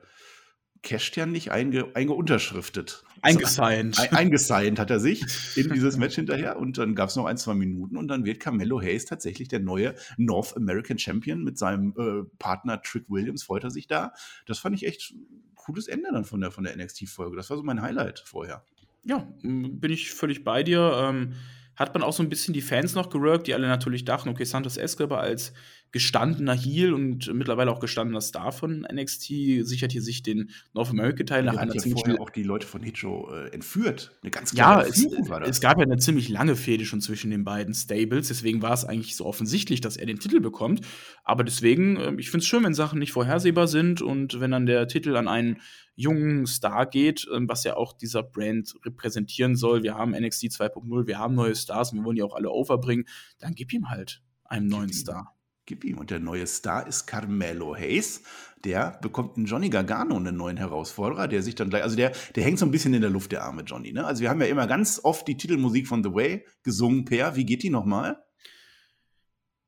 [0.84, 3.06] Casht ja nicht, einge, eingeunterschriftet.
[3.24, 3.98] Eingesigned.
[4.00, 5.24] Ein, eingesigned hat er sich
[5.56, 8.40] in dieses Match hinterher und dann gab es noch ein, zwei Minuten und dann wird
[8.40, 13.64] Carmelo Hayes tatsächlich der neue North American Champion mit seinem äh, Partner Trick Williams, freut
[13.64, 14.14] er sich da.
[14.46, 17.36] Das fand ich echt ein cooles Ende dann von der, von der NXT-Folge.
[17.36, 18.64] Das war so mein Highlight vorher.
[19.06, 20.92] Ja, bin ich völlig bei dir.
[21.00, 21.34] Ähm,
[21.76, 24.46] hat man auch so ein bisschen die Fans noch gerögt, die alle natürlich dachten, okay,
[24.46, 25.54] Santos Escobar als
[25.96, 29.28] gestandener Heel und mittlerweile auch gestandener Star von NXT
[29.62, 32.68] sichert hier sich den North America-Teil nach Der einer ja ziemlich vorher auch die Leute
[32.68, 34.12] von Hitcho äh, entführt.
[34.22, 35.50] Eine ganz Ja, klare es, Entführung war das.
[35.52, 38.84] es gab ja eine ziemlich lange Fehde schon zwischen den beiden Stables, deswegen war es
[38.84, 40.82] eigentlich so offensichtlich, dass er den Titel bekommt.
[41.24, 44.66] Aber deswegen, ähm, ich finde es schön, wenn Sachen nicht vorhersehbar sind und wenn dann
[44.66, 45.62] der Titel an einen
[45.96, 49.82] jungen Star geht, ähm, was ja auch dieser Brand repräsentieren soll.
[49.84, 53.06] Wir haben NXT 2.0, wir haben neue Stars, wir wollen die auch alle overbringen,
[53.40, 54.92] dann gib ihm halt einen neuen.
[54.92, 55.32] Star.
[55.66, 55.98] Gib ihm.
[55.98, 58.22] Und der neue Star ist Carmelo Hayes.
[58.64, 62.44] Der bekommt in Johnny Gargano einen neuen Herausforderer, der sich dann gleich, also der, der
[62.44, 63.92] hängt so ein bisschen in der Luft, der arme Johnny.
[63.92, 64.06] Ne?
[64.06, 67.06] Also wir haben ja immer ganz oft die Titelmusik von The Way gesungen.
[67.06, 68.18] Per, wie geht die nochmal?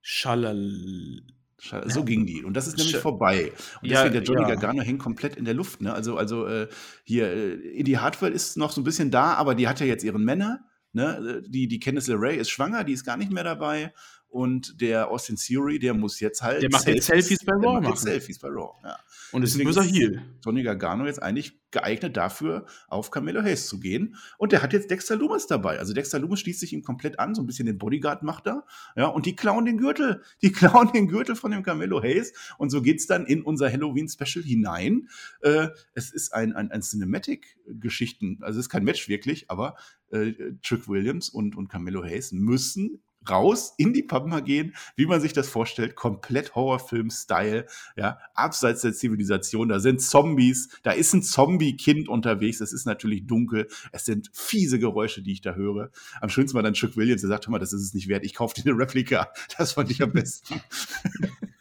[0.02, 1.22] Schalal.
[1.60, 2.44] Scha- So ging die.
[2.44, 3.52] Und das ist nämlich Sch- vorbei.
[3.82, 4.48] Und Ja, deswegen, der Johnny ja.
[4.56, 5.82] Gargano hängt komplett in der Luft.
[5.82, 5.94] Ne?
[5.94, 6.68] Also, also äh,
[7.04, 10.04] hier, äh, Indie Hartwell ist noch so ein bisschen da, aber die hat ja jetzt
[10.04, 10.62] ihren Männer.
[10.94, 11.44] Ne?
[11.48, 13.94] Die, die Candice LeRae ist schwanger, die ist gar nicht mehr dabei.
[14.30, 16.62] Und der Austin Theory, der muss jetzt halt.
[16.62, 18.12] Der macht jetzt Selfies bei der Raw macht jetzt machen.
[18.12, 19.00] Selfies bei Raw, ja.
[19.32, 20.22] Und ist ein Deswegen böser ist Heel.
[20.44, 24.16] Johnny Gargano jetzt eigentlich geeignet dafür, auf Carmelo Hayes zu gehen.
[24.38, 25.80] Und der hat jetzt Dexter Loomis dabei.
[25.80, 28.66] Also Dexter Loomis schließt sich ihm komplett an, so ein bisschen den Bodyguard macht er.
[28.96, 30.22] Ja, und die klauen den Gürtel.
[30.42, 32.34] Die klauen den Gürtel von dem Carmelo Hayes.
[32.58, 35.10] Und so geht's dann in unser Halloween-Special hinein.
[35.42, 38.40] Äh, es ist ein, ein, ein Cinematic-Geschichten.
[38.42, 39.76] Also es ist kein Match wirklich, aber
[40.12, 45.22] äh, Trick Williams und, und Carmelo Hayes müssen raus in die Pampa gehen, wie man
[45.22, 51.24] sich das vorstellt, komplett Horrorfilm-Style, ja, abseits der Zivilisation, da sind Zombies, da ist ein
[51.24, 55.92] Zombie-Kind unterwegs, es ist natürlich dunkel, es sind fiese Geräusche, die ich da höre.
[56.22, 58.24] Am schönsten war dann Chuck Williams, der sagt, hör mal, das ist es nicht wert,
[58.24, 59.32] ich kaufe dir eine Replika.
[59.58, 60.62] Das fand ich am besten.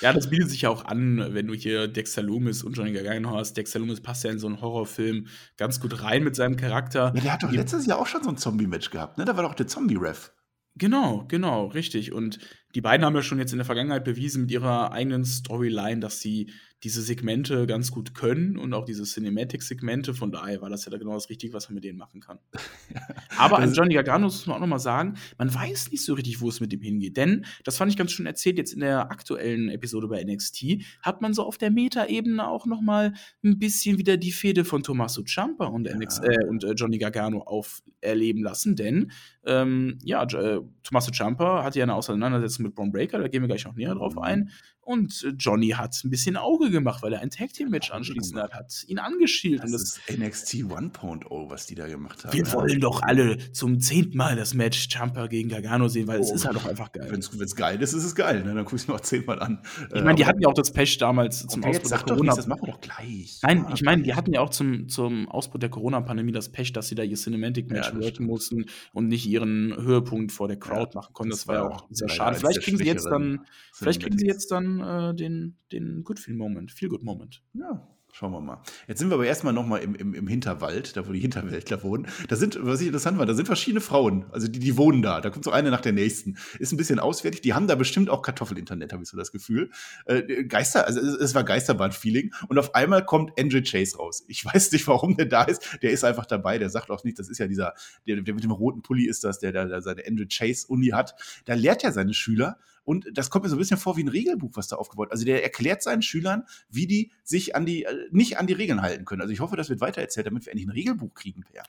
[0.00, 3.34] Ja, das bietet sich ja auch an, wenn du hier Dexter Loomis und Johnny Gargano
[3.34, 3.56] hast.
[3.56, 7.12] Dexter Loomis passt ja in so einen Horrorfilm ganz gut rein mit seinem Charakter.
[7.16, 9.24] Ja, der hat doch letztes Jahr auch schon so ein Zombie-Match gehabt, ne?
[9.24, 10.32] Da war doch der Zombie-Ref.
[10.76, 12.12] Genau, genau, richtig.
[12.12, 12.38] Und
[12.74, 16.20] die beiden haben ja schon jetzt in der Vergangenheit bewiesen mit ihrer eigenen Storyline, dass
[16.20, 16.52] sie
[16.84, 20.14] diese Segmente ganz gut können und auch diese Cinematic-Segmente.
[20.14, 22.38] Von daher war das ja da genau das Richtige, was man mit denen machen kann.
[23.36, 26.40] Aber an Johnny Gargano muss man auch noch mal sagen, man weiß nicht so richtig,
[26.40, 27.16] wo es mit ihm hingeht.
[27.16, 31.20] Denn, das fand ich ganz schön erzählt, jetzt in der aktuellen Episode bei NXT, hat
[31.20, 33.12] man so auf der Meta-Ebene auch noch mal
[33.42, 35.96] ein bisschen wieder die Fehde von Tommaso Ciampa und, ja.
[35.96, 38.76] NXT, äh, und äh, Johnny Gargano auferleben lassen.
[38.76, 39.10] Denn,
[39.44, 43.48] ähm, ja, äh, Tommaso Ciampa hatte ja eine Auseinandersetzung mit Braun Breaker, da gehen wir
[43.48, 44.50] gleich noch näher drauf ein.
[44.88, 48.40] Und äh, Johnny hat ein bisschen Auge gemacht, weil er ein Tag Team Match anschließend
[48.40, 49.62] hat, hat ihn angeschielt.
[49.62, 52.32] Das, und das ist NXT 1.0, was die da gemacht haben.
[52.32, 56.22] Wir wollen doch alle zum zehnten Mal das Match Champa gegen Gargano sehen, weil oh,
[56.22, 57.08] es ist halt doch einfach geil.
[57.10, 58.42] Wenn es geil ist, ist es geil.
[58.44, 58.54] Ne?
[58.54, 59.62] Dann guck ich es noch zehnmal an.
[59.94, 62.34] Ich meine, die hatten ja auch das Pech damals zum okay, Ausbruch der Corona.
[62.34, 63.38] das machen wir doch gleich.
[63.42, 66.88] Nein, ich meine, die hatten ja auch zum, zum Ausbruch der Corona-Pandemie das Pech, dass
[66.88, 70.90] sie da ihr Cinematic Match ja, wirken mussten und nicht ihren Höhepunkt vor der Crowd
[70.94, 71.30] ja, machen konnten.
[71.30, 72.38] Das, das war ja auch sehr schade.
[72.38, 76.36] Vielleicht kriegen sie jetzt dann, vielleicht kriegen sie jetzt dann äh, den den Good Feel
[76.58, 77.42] Moment, Feel Good Moment.
[77.54, 78.62] Ja, Schauen wir mal.
[78.88, 82.08] Jetzt sind wir aber erstmal nochmal im, im, im Hinterwald, da wo die Hinterwäldler wohnen.
[82.28, 85.20] Da sind, was ich interessant war, da sind verschiedene Frauen, also die, die wohnen da.
[85.20, 86.36] Da kommt so eine nach der nächsten.
[86.58, 87.42] Ist ein bisschen auswärtig.
[87.42, 89.70] Die haben da bestimmt auch Kartoffelinternet, habe ich so das Gefühl.
[90.06, 92.32] Äh, Geister, also es, es war Geisterbahn-Feeling.
[92.48, 94.24] Und auf einmal kommt Andrew Chase raus.
[94.26, 95.78] Ich weiß nicht, warum der da ist.
[95.82, 96.58] Der ist einfach dabei.
[96.58, 97.74] Der sagt auch nicht, das ist ja dieser,
[98.06, 101.14] der, der mit dem roten Pulli ist das, der da seine Andrew Chase-Uni hat.
[101.44, 102.58] Da lehrt er seine Schüler
[102.88, 105.26] und das kommt mir so ein bisschen vor wie ein Regelbuch, was da aufgebaut Also
[105.26, 109.04] der erklärt seinen Schülern, wie die sich an die, äh, nicht an die Regeln halten
[109.04, 109.20] können.
[109.20, 111.64] Also ich hoffe, das wird weitererzählt, damit wir endlich ein Regelbuch kriegen, Per.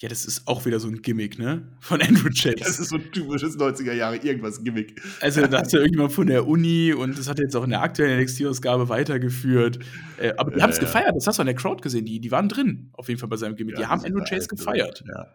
[0.00, 1.76] Ja, das ist auch wieder so ein Gimmick, ne?
[1.80, 2.54] Von Andrew Chase.
[2.60, 5.02] Das ist so ein typisches 90er Jahre irgendwas Gimmick.
[5.20, 7.70] Also, da hat ja irgendjemand von der Uni und das hat er jetzt auch in
[7.70, 9.80] der aktuellen NXT-Ausgabe weitergeführt.
[10.18, 12.04] Äh, aber die äh, haben es gefeiert, das hast du an der Crowd gesehen.
[12.04, 13.74] Die, die waren drin, auf jeden Fall bei seinem Gimmick.
[13.74, 15.02] Ja, die haben Andrew Chase gefeiert.
[15.06, 15.26] Ja.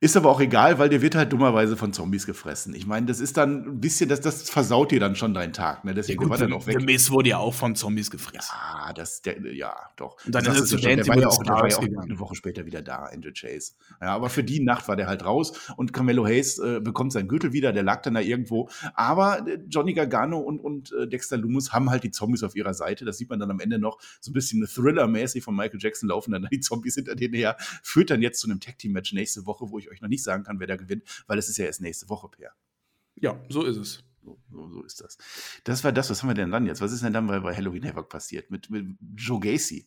[0.00, 2.72] Ist aber auch egal, weil der wird halt dummerweise von Zombies gefressen.
[2.72, 5.84] Ich meine, das ist dann ein bisschen, das, das versaut dir dann schon deinen Tag.
[5.84, 5.92] Ne?
[5.92, 6.78] Deswegen ja, gut, war dann auch weg.
[6.78, 8.54] Der Miss wurde ja auch von Zombies gefressen.
[8.54, 10.16] Ja, das, der, ja, doch.
[10.24, 12.36] Und dann ist es so der, war ja auch, der war ja auch eine Woche
[12.36, 13.72] später wieder da, Andrew Chase.
[14.00, 17.26] Ja, aber für die Nacht war der halt raus und Carmelo Hayes äh, bekommt seinen
[17.26, 18.68] Gürtel wieder, der lag dann da irgendwo.
[18.94, 22.72] Aber äh, Johnny Gargano und, und äh, Dexter Loomis haben halt die Zombies auf ihrer
[22.72, 23.04] Seite.
[23.04, 26.30] Das sieht man dann am Ende noch so ein bisschen Thriller-mäßig von Michael Jackson laufen
[26.30, 27.56] dann die Zombies hinter denen her.
[27.82, 30.60] Führt dann jetzt zu einem Tag-Team-Match nächste Woche, wo ich euch noch nicht sagen kann,
[30.60, 32.52] wer da gewinnt, weil es ist ja erst nächste Woche, Per.
[33.16, 34.04] Ja, so ist es.
[34.24, 35.16] So, so, so, ist das.
[35.64, 36.80] Das war das, was haben wir denn dann jetzt?
[36.80, 38.50] Was ist denn dann bei, bei Halloween Havoc passiert?
[38.50, 39.86] Mit, mit Joe Gacy.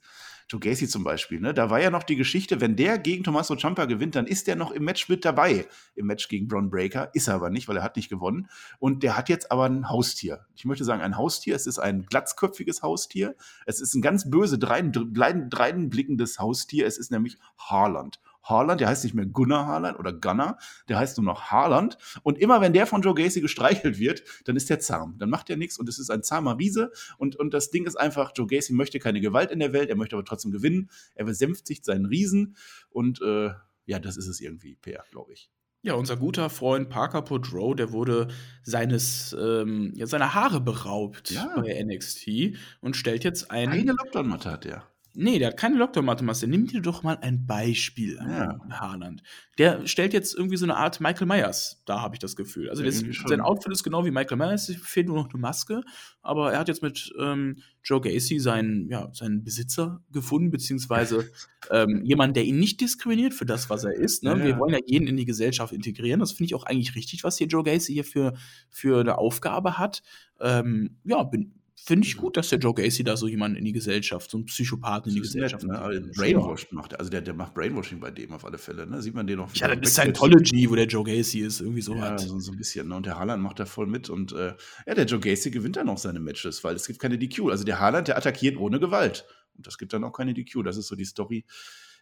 [0.49, 1.53] Joe Gacy zum Beispiel, ne?
[1.53, 4.55] Da war ja noch die Geschichte, wenn der gegen Tommaso Ciampa gewinnt, dann ist der
[4.55, 5.67] noch im Match mit dabei.
[5.95, 7.13] Im Match gegen Braun Breaker.
[7.13, 8.49] Ist er aber nicht, weil er hat nicht gewonnen.
[8.79, 10.45] Und der hat jetzt aber ein Haustier.
[10.55, 11.55] Ich möchte sagen, ein Haustier.
[11.55, 13.35] Es ist ein glatzköpfiges Haustier.
[13.65, 16.87] Es ist ein ganz böse, dreinblickendes Haustier.
[16.87, 18.19] Es ist nämlich Harland.
[18.43, 20.57] Haaland, der heißt nicht mehr Gunnar Haaland oder Gunnar,
[20.89, 21.97] der heißt nur noch Haaland.
[22.23, 25.17] Und immer wenn der von Joe Gacy gestreichelt wird, dann ist der zahm.
[25.17, 26.91] Dann macht er nichts und es ist ein zahmer Riese.
[27.17, 29.95] Und, und das Ding ist einfach, Joe Gacy möchte keine Gewalt in der Welt, er
[29.95, 30.89] möchte aber trotzdem gewinnen.
[31.15, 32.55] Er besänftigt seinen Riesen
[32.89, 33.51] und äh,
[33.85, 35.49] ja, das ist es irgendwie, PR, glaube ich.
[35.83, 38.27] Ja, unser guter Freund Parker Podrow, der wurde
[38.61, 41.51] seines, ähm, ja, seiner Haare beraubt ja.
[41.55, 43.69] bei NXT und stellt jetzt ein.
[43.69, 44.90] Eine Lockdown-Matte hat der.
[45.13, 46.47] Nee, der hat keine Doktormathematik.
[46.47, 48.47] Nimm dir doch mal ein Beispiel ja.
[48.47, 49.23] an Haaland.
[49.57, 52.69] Der stellt jetzt irgendwie so eine Art Michael Myers, da habe ich das Gefühl.
[52.69, 55.83] Also ja, sein Outfit ist genau wie Michael Myers, fehlt nur noch eine Maske,
[56.21, 61.29] aber er hat jetzt mit ähm, Joe Gacy seinen, ja, seinen Besitzer gefunden, beziehungsweise
[61.71, 64.23] ähm, jemanden, der ihn nicht diskriminiert für das, was er ist.
[64.23, 64.31] Ne?
[64.31, 64.43] Ja.
[64.43, 66.21] Wir wollen ja jeden in die Gesellschaft integrieren.
[66.21, 68.33] Das finde ich auch eigentlich richtig, was hier Joe Gacy hier für,
[68.69, 70.03] für eine Aufgabe hat.
[70.39, 73.71] Ähm, ja, bin, finde ich gut, dass der Joe Gacy da so jemanden in die
[73.71, 76.11] Gesellschaft, so einen Psychopathen in die Gesellschaft nett, ne?
[76.15, 76.97] Brainwash macht.
[76.99, 78.85] Also der, der macht Brainwashing bei dem auf alle Fälle.
[78.85, 79.01] Ne?
[79.01, 79.53] Sieht man den noch.
[79.55, 82.57] Ja, das ist Scientology, wo der Joe Gacy ist, irgendwie so ja, so, so, ein
[82.57, 82.87] bisschen.
[82.87, 82.95] Ne?
[82.95, 84.09] Und der Haaland macht da voll mit.
[84.09, 84.53] Und äh,
[84.85, 87.49] ja, der Joe Gacy gewinnt dann auch seine Matches, weil es gibt keine DQ.
[87.49, 89.25] Also der Haaland, der attackiert ohne Gewalt.
[89.57, 90.63] Und das gibt dann auch keine DQ.
[90.63, 91.45] Das ist so die Story.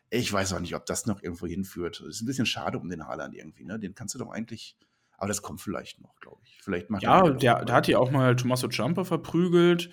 [0.10, 2.02] Ich weiß auch nicht, ob das noch irgendwo hinführt.
[2.06, 3.64] Das ist ein bisschen schade um den Haaland irgendwie.
[3.64, 3.80] Ne?
[3.80, 4.76] Den kannst du doch eigentlich
[5.20, 6.58] aber das kommt vielleicht noch, glaube ich.
[6.62, 9.90] Vielleicht macht ja, der, der hat ja auch mal Tommaso Ciampa verprügelt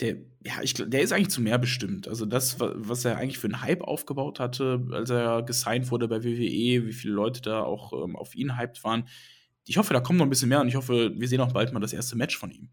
[0.00, 2.06] der, ja, ich, der ist eigentlich zu mehr bestimmt.
[2.08, 6.22] Also das, was er eigentlich für einen Hype aufgebaut hatte, als er gesigned wurde bei
[6.22, 9.08] WWE, wie viele Leute da auch ähm, auf ihn hyped waren,
[9.64, 11.72] ich hoffe, da kommt noch ein bisschen mehr und ich hoffe, wir sehen auch bald
[11.72, 12.68] mal das erste Match von ihm.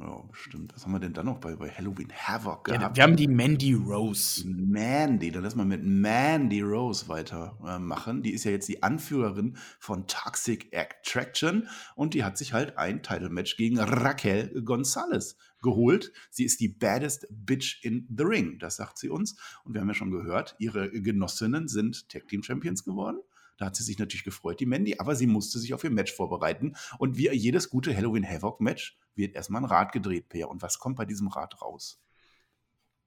[0.00, 0.74] Ja, bestimmt.
[0.74, 2.96] Was haben wir denn dann noch bei, bei Halloween Havoc Ja, gehabt?
[2.96, 4.44] wir haben die Mandy Rose.
[4.44, 8.20] Mandy, dann lass mal mit Mandy Rose weitermachen.
[8.22, 13.04] die ist ja jetzt die Anführerin von Toxic Attraction und die hat sich halt ein
[13.04, 16.12] Title-Match gegen Raquel Gonzalez geholt.
[16.28, 19.36] Sie ist die baddest bitch in the ring, das sagt sie uns.
[19.62, 23.18] Und wir haben ja schon gehört, ihre Genossinnen sind Tag Team Champions geworden.
[23.56, 26.12] Da hat sie sich natürlich gefreut, die Mandy, aber sie musste sich auf ihr Match
[26.12, 26.74] vorbereiten.
[26.98, 30.48] Und wie jedes gute Halloween Havoc Match wird erstmal ein Rad gedreht, Peer.
[30.48, 32.02] Und was kommt bei diesem Rad raus?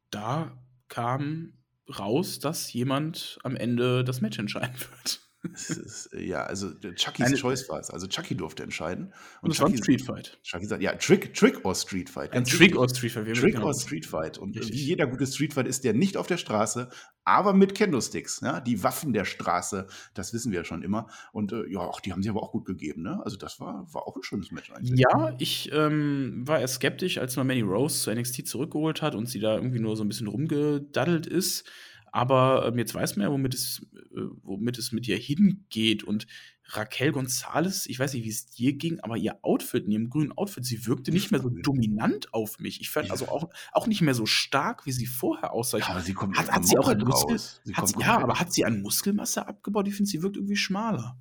[0.09, 0.57] Da
[0.87, 1.53] kam
[1.99, 5.26] raus, dass jemand am Ende das Match entscheiden wird.
[5.43, 7.89] Ist, äh, ja, also äh, Chuckys Eine- Choice war es.
[7.89, 9.13] Also Chucky durfte entscheiden.
[9.41, 10.39] Und war ein Chucky, Street Fight.
[10.43, 12.31] Chucky sagt, ja, Trick, Trick or Street Fight.
[12.31, 12.77] Ganz Trick wichtig.
[12.77, 13.25] or Street Fight.
[13.35, 14.37] Trick genau- or Street Fight.
[14.39, 14.75] Und Richtig.
[14.75, 16.89] wie jeder gute Street Fight ist der nicht auf der Straße,
[17.23, 18.41] aber mit Kendo-Sticks.
[18.41, 18.59] Ja?
[18.61, 21.07] Die Waffen der Straße, das wissen wir ja schon immer.
[21.31, 23.03] Und äh, ja, die haben sich aber auch gut gegeben.
[23.03, 23.21] Ne?
[23.23, 24.99] Also das war, war auch ein schönes Match eigentlich.
[24.99, 29.27] Ja, ich ähm, war erst skeptisch, als man Manny Rose zu NXT zurückgeholt hat und
[29.27, 31.63] sie da irgendwie nur so ein bisschen rumgedaddelt ist.
[32.11, 36.03] Aber ähm, jetzt weiß man ja, womit es, äh, womit es mit ihr hingeht.
[36.03, 36.27] Und
[36.69, 40.31] Raquel Gonzalez, ich weiß nicht, wie es dir ging, aber ihr Outfit, in ihrem grünen
[40.33, 42.81] Outfit, sie wirkte nicht mehr so dominant auf mich.
[42.81, 43.11] Ich fand Ja.
[43.13, 45.77] also auch, auch nicht mehr so stark, wie sie vorher aussah.
[45.77, 47.39] Ja, aber sie kommt Hat- hat sie auch ein Muskel-.
[47.39, 49.87] Sie Hat sie, ja, aber hat sie an Muskelmasse abgebaut?
[49.87, 51.17] Ich finde, sie wirkt irgendwie schmaler.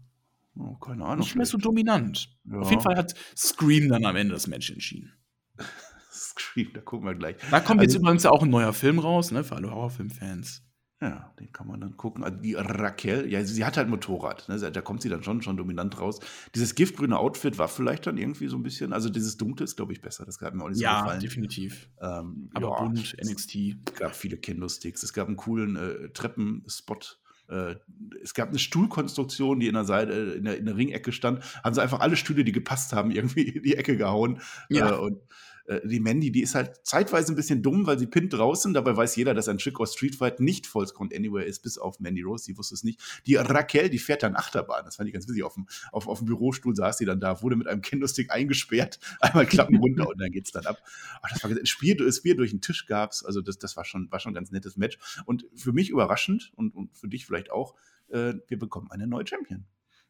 [0.58, 1.18] Oh, keine Ahnung.
[1.20, 2.34] Nicht mehr so dominant.
[2.44, 2.58] Ja.
[2.60, 5.12] Auf jeden Fall hat Scream dann am Ende das Match entschieden.
[6.10, 7.36] Scream, da gucken wir gleich.
[7.50, 10.62] Da kommt jetzt Also- übrigens ja auch ein neuer Film raus, ne, für alle Horrorfilm-Fans.
[11.02, 12.24] Ja, den kann man dann gucken.
[12.24, 14.48] Also die Raquel, ja, sie hat halt Motorrad.
[14.48, 14.58] Ne?
[14.58, 16.20] Da kommt sie dann schon, schon dominant raus.
[16.54, 19.92] Dieses giftgrüne Outfit war vielleicht dann irgendwie so ein bisschen, also dieses dunkle ist, glaube
[19.92, 20.24] ich, besser.
[20.24, 21.20] Das hat mir auch nicht so Ja, gefallen.
[21.20, 21.90] definitiv.
[22.00, 23.96] Ähm, Aber ja, bunt, es NXT.
[23.98, 25.02] gab viele Kendo-Sticks.
[25.02, 27.20] Es gab einen coolen äh, Treppenspot.
[27.48, 27.74] Äh,
[28.22, 31.44] es gab eine Stuhlkonstruktion, die in der Seite, äh, in der, in der Ringecke stand.
[31.62, 34.40] Haben sie einfach alle Stühle, die gepasst haben, irgendwie in die Ecke gehauen.
[34.70, 34.92] Ja.
[34.94, 35.20] Äh, und
[35.66, 38.72] äh, die Mandy, die ist halt zeitweise ein bisschen dumm, weil sie pinnt draußen.
[38.74, 42.00] Dabei weiß jeder, dass ein Trick or Street Fight nicht False Anywhere ist, bis auf
[42.00, 42.44] Mandy Rose.
[42.46, 43.00] Die wusste es nicht.
[43.26, 44.84] Die Raquel, die fährt dann Achterbahn.
[44.84, 45.44] Das fand ich ganz witzig.
[45.44, 48.98] Auf dem, auf, auf dem Bürostuhl saß sie dann da, wurde mit einem Kendo-Stick eingesperrt.
[49.20, 50.82] Einmal Klappen runter und dann geht's dann ab.
[51.18, 53.24] Aber das war ein Spiel, das Spiel durch den Tisch gab's.
[53.24, 54.98] Also das, das war schon, war schon ein ganz nettes Match.
[55.24, 57.74] Und für mich überraschend und, und für dich vielleicht auch,
[58.08, 59.64] äh, wir bekommen eine neue Champion.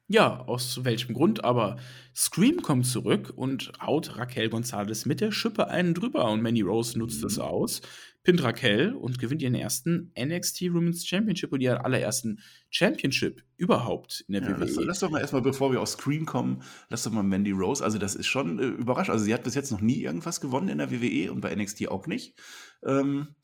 [0.09, 1.79] Ja, aus welchem Grund, aber
[2.15, 6.97] Scream kommt zurück und haut Raquel Gonzalez mit der Schippe einen drüber und Manny Rose
[6.97, 7.27] nutzt Mhm.
[7.27, 7.83] es aus,
[8.23, 12.39] pinnt Raquel und gewinnt ihren ersten NXT Women's Championship und ihren allerersten
[12.71, 14.85] Championship überhaupt in der Ja, lass, WWE.
[14.85, 17.83] lass doch mal erstmal, bevor wir auf Screen kommen, lass doch mal Mandy Rose.
[17.83, 19.13] Also, das ist schon äh, überraschend.
[19.13, 21.89] Also, sie hat bis jetzt noch nie irgendwas gewonnen in der WWE und bei NXT
[21.89, 22.35] auch nicht.
[22.85, 23.35] Ähm,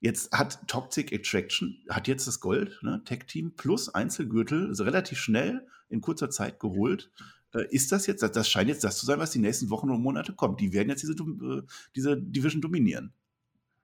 [0.00, 3.00] jetzt hat Toxic Attraction, hat jetzt das Gold, ne?
[3.04, 7.10] Tag Team plus Einzelgürtel, also relativ schnell in kurzer Zeit geholt.
[7.52, 9.90] Äh, ist das jetzt, das, das scheint jetzt das zu sein, was die nächsten Wochen
[9.90, 10.60] und Monate kommt.
[10.60, 11.62] Die werden jetzt diese, äh,
[11.94, 13.12] diese Division dominieren.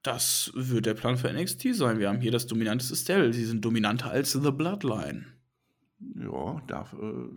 [0.02, 1.98] Das wird der Plan für NXT sein.
[1.98, 3.32] Wir haben hier das dominanteste Stell.
[3.32, 5.26] Sie sind dominanter als The Bloodline.
[6.16, 7.28] Ja, darf, äh,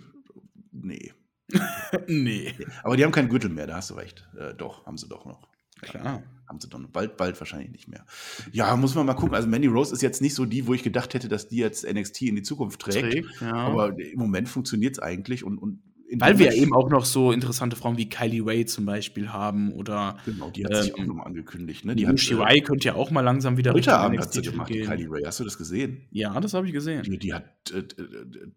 [0.71, 1.13] nee.
[2.07, 4.27] nee, Aber die haben keinen Gürtel mehr, da hast du recht.
[4.37, 5.49] Äh, doch, haben sie doch noch.
[5.83, 6.23] Klar.
[6.47, 8.05] Haben sie dann bald, bald wahrscheinlich nicht mehr.
[8.51, 9.33] Ja, muss man mal gucken.
[9.33, 11.85] Also Mandy Rose ist jetzt nicht so die, wo ich gedacht hätte, dass die jetzt
[11.89, 13.11] NXT in die Zukunft trägt.
[13.11, 13.53] Trägt, ja.
[13.53, 15.81] Aber im Moment funktioniert es eigentlich und, und
[16.17, 19.71] Weil wir ja eben auch noch so interessante Frauen wie Kylie Ray zum Beispiel haben
[19.73, 21.85] oder Genau, die hat sich auch ähm, nochmal angekündigt.
[21.85, 21.95] Ne?
[21.95, 24.69] die hat, Ushi äh, könnte ja auch mal langsam wieder heute Abend hat sie gemacht,
[24.69, 24.87] gehen.
[24.87, 25.23] Kylie Ray.
[25.23, 26.07] Hast du das gesehen?
[26.11, 27.03] Ja, das habe ich gesehen.
[27.03, 27.83] Die, die hat äh, äh,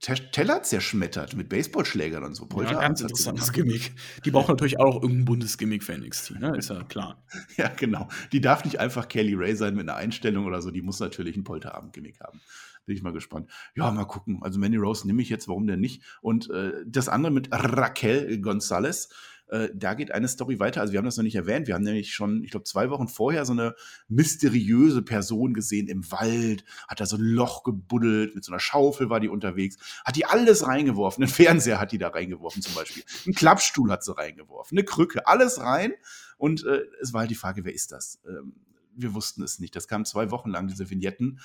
[0.00, 2.44] Te- Teller zerschmettert mit Baseballschlägern und so.
[2.44, 3.52] Ja, Polterabend ganz interessantes.
[3.52, 3.92] Gimmick.
[4.24, 6.56] Die brauchen natürlich auch irgendein buntes Gimmick für NXT, ne?
[6.56, 7.22] Ist ja klar.
[7.56, 8.08] Ja, genau.
[8.32, 10.70] Die darf nicht einfach Kelly Ray sein mit einer Einstellung oder so.
[10.70, 12.40] Die muss natürlich ein Polterabend-Gimmick haben.
[12.86, 13.50] Bin ich mal gespannt.
[13.74, 14.38] Ja, mal gucken.
[14.42, 16.02] Also Manny Rose nehme ich jetzt, warum denn nicht?
[16.20, 19.08] Und äh, das andere mit Raquel Gonzalez.
[19.48, 20.80] Äh, da geht eine Story weiter.
[20.80, 21.66] Also wir haben das noch nicht erwähnt.
[21.66, 23.74] Wir haben nämlich schon, ich glaube, zwei Wochen vorher so eine
[24.08, 26.64] mysteriöse Person gesehen im Wald.
[26.88, 28.34] Hat da so ein Loch gebuddelt.
[28.34, 29.78] Mit so einer Schaufel war die unterwegs.
[30.04, 31.24] Hat die alles reingeworfen.
[31.24, 33.04] Einen Fernseher hat die da reingeworfen zum Beispiel.
[33.24, 34.78] Einen Klappstuhl hat sie reingeworfen.
[34.78, 35.26] Eine Krücke.
[35.26, 35.92] Alles rein.
[36.38, 38.20] Und äh, es war halt die Frage, wer ist das?
[38.28, 38.54] Ähm,
[38.96, 39.76] wir wussten es nicht.
[39.76, 41.32] Das kam zwei Wochen lang, diese Vignetten.
[41.32, 41.40] Und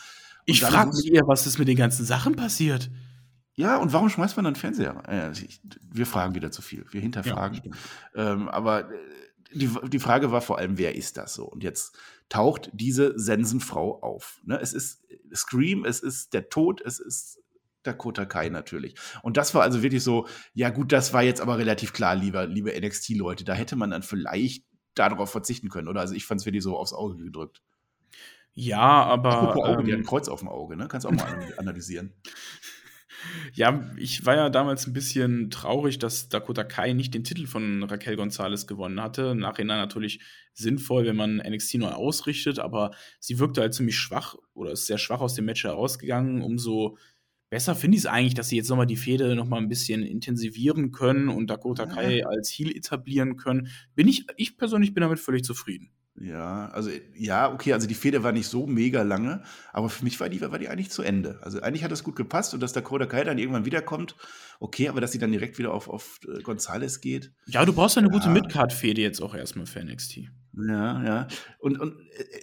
[0.45, 2.89] Ich frage mich eher, was ist mit den ganzen Sachen passiert.
[3.53, 5.03] Ja, und warum schmeißt man dann Fernseher?
[5.07, 5.31] Äh,
[5.91, 6.85] wir fragen wieder zu viel.
[6.91, 7.57] Wir hinterfragen.
[7.57, 7.77] stimmt.
[8.15, 8.97] ähm, aber äh,
[9.53, 11.45] die, die Frage war vor allem, wer ist das so?
[11.45, 11.97] Und jetzt
[12.29, 14.39] taucht diese Sensenfrau auf.
[14.45, 14.57] Ne?
[14.61, 17.39] Es ist Scream, es ist der Tod, es ist
[17.83, 18.95] Dakota Kai natürlich.
[19.21, 22.47] Und das war also wirklich so, ja gut, das war jetzt aber relativ klar, lieber,
[22.47, 23.43] liebe NXT-Leute.
[23.43, 24.63] Da hätte man dann vielleicht
[24.95, 26.01] darauf verzichten können, oder?
[26.01, 27.61] Also ich fand es wirklich so aufs Auge gedrückt.
[28.53, 29.31] Ja, aber.
[29.31, 30.87] Apropos Auge, die hat ein ähm, Kreuz auf dem Auge, ne?
[30.87, 32.13] Kannst du auch mal analysieren.
[33.53, 37.83] Ja, ich war ja damals ein bisschen traurig, dass Dakota Kai nicht den Titel von
[37.83, 39.31] Raquel Gonzalez gewonnen hatte.
[39.33, 40.21] Im Nachhinein natürlich
[40.53, 44.97] sinnvoll, wenn man NXT neu ausrichtet, aber sie wirkte halt ziemlich schwach oder ist sehr
[44.97, 46.41] schwach aus dem Match herausgegangen.
[46.41, 46.97] Umso
[47.51, 50.91] besser finde ich es eigentlich, dass sie jetzt nochmal die Fehde nochmal ein bisschen intensivieren
[50.91, 53.67] können und Dakota Kai als Heel etablieren können.
[53.93, 55.91] Bin ich, ich persönlich bin damit völlig zufrieden.
[56.19, 60.19] Ja, also ja, okay, also die Fehde war nicht so mega lange, aber für mich
[60.19, 61.39] war die, war die eigentlich zu Ende.
[61.41, 64.15] Also eigentlich hat das gut gepasst und dass Dakota Kai dann irgendwann wiederkommt,
[64.59, 67.33] okay, aber dass sie dann direkt wieder auf, auf äh, Gonzales geht.
[67.47, 70.31] Ja, du brauchst ja eine gute Midcard-Fehde jetzt auch erstmal für NXT.
[70.53, 71.27] Ja, ja.
[71.59, 71.95] Und, und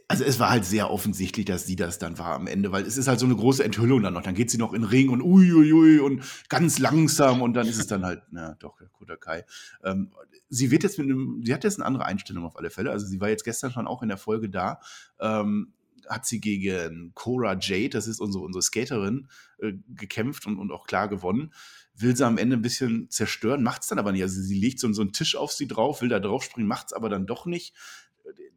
[0.09, 2.97] also es war halt sehr offensichtlich, dass sie das dann war am Ende, weil es
[2.97, 4.23] ist halt so eine große Enthüllung dann noch.
[4.23, 7.67] Dann geht sie noch in den Ring und uiuiui ui, und ganz langsam und dann
[7.67, 9.45] ist es dann halt, na doch, Dakota Kai.
[9.85, 10.11] Ähm,
[10.49, 12.91] sie wird jetzt mit einem, sie hat jetzt eine andere Einstellung auf alle Fälle.
[12.91, 14.81] Also sie war jetzt gestern schon auch in der Folge da.
[15.21, 15.75] Ähm,
[16.09, 20.87] hat sie gegen Cora Jade, das ist unsere, unsere Skaterin, äh, gekämpft und, und auch
[20.87, 21.53] klar gewonnen.
[21.99, 24.23] Will sie am Ende ein bisschen zerstören, macht es dann aber nicht.
[24.23, 26.89] Also sie legt so, so einen Tisch auf sie drauf, will da drauf springen, macht
[26.89, 27.75] es aber dann doch nicht.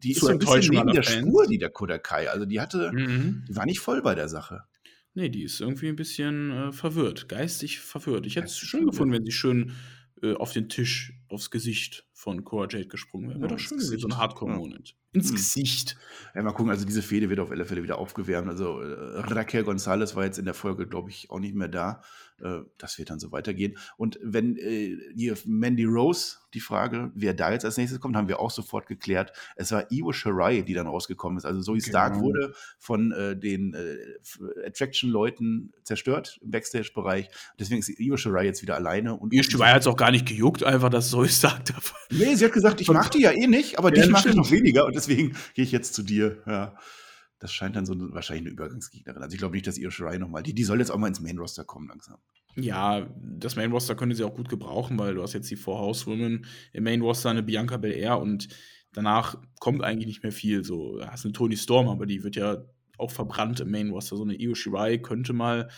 [0.03, 1.27] Die Zu ist so ein bisschen neben der Fans.
[1.27, 2.29] Spur, die der Kodakai.
[2.29, 3.45] Also die hatte, mhm.
[3.47, 4.63] die war nicht voll bei der Sache.
[5.13, 8.25] Nee, die ist irgendwie ein bisschen äh, verwirrt, geistig verwirrt.
[8.25, 9.73] Ich hätte es schön gefunden, wenn sie schön
[10.21, 13.39] äh, auf den Tisch, aufs Gesicht von Cora Jade gesprungen wäre.
[13.41, 14.89] Wäre ja, doch schön gewesen, so ein Hardcore-Moment.
[14.89, 14.95] Ja.
[15.13, 15.35] Ins hm.
[15.35, 15.97] Gesicht.
[16.35, 18.47] Ja, mal gucken, also diese Fehde wird auf alle Fälle wieder aufgewärmt.
[18.47, 22.03] Also äh, Raquel Gonzalez war jetzt in der Folge, glaube ich, auch nicht mehr da.
[22.41, 23.77] Äh, das wird dann so weitergehen.
[23.97, 28.27] Und wenn äh, hier Mandy Rose, die Frage, wer da jetzt als nächstes kommt, haben
[28.27, 29.33] wir auch sofort geklärt.
[29.55, 31.45] Es war Io Shirai, die dann rausgekommen ist.
[31.45, 31.87] Also Zoe genau.
[31.87, 37.29] Stark wurde von äh, den äh, Attraction-Leuten zerstört im Backstage-Bereich.
[37.59, 39.15] Deswegen ist Io Shirai jetzt wieder alleine.
[39.15, 41.75] Und Io Shirai hat es auch gar nicht gejuckt, einfach, dass Zoe Stark da
[42.11, 44.35] Nee, sie hat gesagt, ich mag die ja eh nicht, aber ja, dich mag ich
[44.35, 46.43] noch weniger und deswegen gehe ich jetzt zu dir.
[46.45, 46.75] Ja
[47.41, 49.21] das scheint dann so eine, wahrscheinlich eine Übergangsgegnerin.
[49.21, 51.19] Also ich glaube nicht, dass Io Shirai nochmal, die, die soll jetzt auch mal ins
[51.19, 52.19] Main-Roster kommen langsam.
[52.55, 56.45] Ja, das Main-Roster könnte sie auch gut gebrauchen, weil du hast jetzt die Four Horsewomen
[56.71, 58.47] im Main-Roster, eine Bianca Belair und
[58.93, 60.63] danach kommt eigentlich nicht mehr viel.
[60.63, 62.63] So, du hast eine Tony Storm, aber die wird ja
[62.99, 64.17] auch verbrannt im Main-Roster.
[64.17, 65.69] So eine Io Shirai könnte mal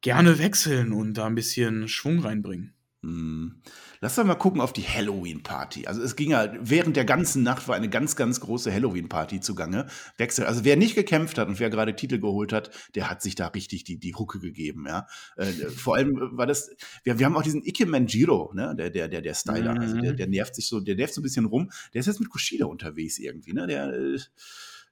[0.00, 2.72] gerne wechseln und da ein bisschen Schwung reinbringen.
[3.02, 3.60] Hm.
[4.02, 5.86] Lass doch mal gucken auf die Halloween-Party.
[5.86, 9.86] Also es ging ja während der ganzen Nacht war eine ganz, ganz große Halloween-Party zugange.
[10.16, 10.46] Wechsel.
[10.46, 13.48] Also wer nicht gekämpft hat und wer gerade Titel geholt hat, der hat sich da
[13.48, 15.06] richtig die, die Hucke gegeben, ja.
[15.36, 16.70] Äh, vor allem war das,
[17.04, 19.74] wir, wir haben auch diesen Ike Manjiro, ne, der, der, der, der Styler.
[19.74, 19.80] Mhm.
[19.80, 21.70] Also der, der nervt sich so, der nervt so ein bisschen rum.
[21.92, 23.66] Der ist jetzt mit Kushida unterwegs irgendwie, ne?
[23.66, 24.18] Der, äh,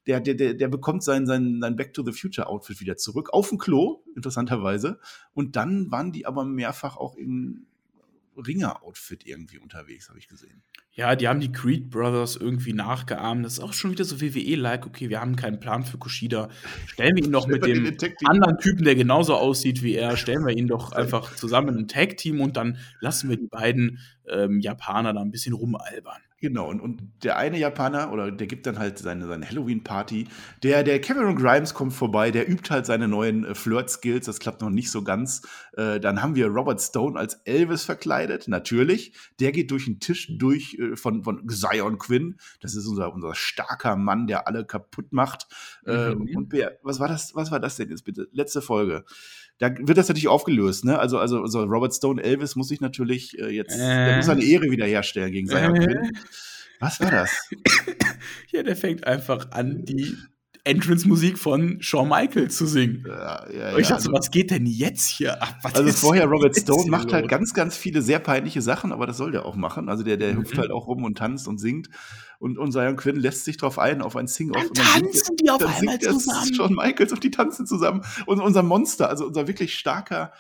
[0.07, 3.31] der, der, der, der bekommt sein, sein, sein Back to the Future Outfit wieder zurück,
[3.31, 4.99] auf dem Klo, interessanterweise.
[5.35, 7.68] Und dann waren die aber mehrfach auch in
[8.39, 10.63] Ringer-Outfit irgendwie unterwegs, habe ich gesehen.
[10.93, 13.45] Ja, die haben die Creed Brothers irgendwie nachgeahmt.
[13.45, 14.87] Das ist auch schon wieder so WWE-like.
[14.87, 16.49] Okay, wir haben keinen Plan für Kushida.
[16.87, 20.57] Stellen wir ihn doch mit dem anderen Typen, der genauso aussieht wie er, stellen wir
[20.57, 25.21] ihn doch einfach zusammen im Tag-Team und dann lassen wir die beiden ähm, Japaner da
[25.21, 26.23] ein bisschen rumalbern.
[26.41, 30.29] Genau, und, und der eine Japaner, oder der gibt dann halt seine, seine Halloween-Party.
[30.63, 34.61] Der, der Cameron Grimes kommt vorbei, der übt halt seine neuen äh, Flirt-Skills, das klappt
[34.61, 35.43] noch nicht so ganz.
[35.77, 39.13] Äh, dann haben wir Robert Stone als Elvis verkleidet, natürlich.
[39.41, 42.37] Der geht durch den Tisch durch äh, von, von Zion Quinn.
[42.61, 45.49] Das ist unser, unser starker Mann, der alle kaputt macht.
[45.87, 46.37] Äh, mhm.
[46.37, 48.29] Und wer, was war das, was war das denn jetzt bitte?
[48.31, 49.05] Letzte Folge
[49.59, 50.99] da wird das natürlich aufgelöst, ne?
[50.99, 54.07] Also, also, also Robert Stone Elvis muss sich natürlich äh, jetzt, äh.
[54.07, 56.11] der muss seine Ehre wiederherstellen gegen seinen äh.
[56.81, 57.51] Was war das?
[58.53, 60.17] ja, der fängt einfach an, die
[60.65, 63.05] Entrance-Musik von Shawn Michaels zu singen.
[63.07, 65.57] Ja, ja, Und ich dachte also, was geht denn jetzt hier ab?
[65.63, 69.17] Was also vorher Robert Stone macht halt ganz, ganz viele sehr peinliche Sachen, aber das
[69.17, 69.89] soll der auch machen.
[69.89, 70.39] Also der, der mhm.
[70.41, 71.89] hüpft halt auch rum und tanzt und singt.
[72.39, 74.63] Und, und Zion Quinn lässt sich drauf ein, auf ein Sing-Off.
[74.73, 76.55] Dann, dann tanzen die auf einmal zusammen.
[76.55, 78.05] Shawn Michaels und die tanzen zusammen.
[78.27, 80.33] Und unser Monster, also unser wirklich starker,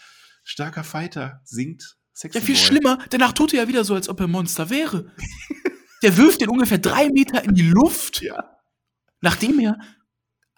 [0.44, 2.64] starker Fighter singt Sexy Ja, viel Boy.
[2.64, 2.98] schlimmer.
[3.10, 5.12] Danach tut er ja wieder so, als ob er ein Monster wäre.
[6.02, 8.22] der wirft den ungefähr drei Meter in die Luft.
[8.28, 8.58] Ja.
[9.20, 9.78] Nachdem er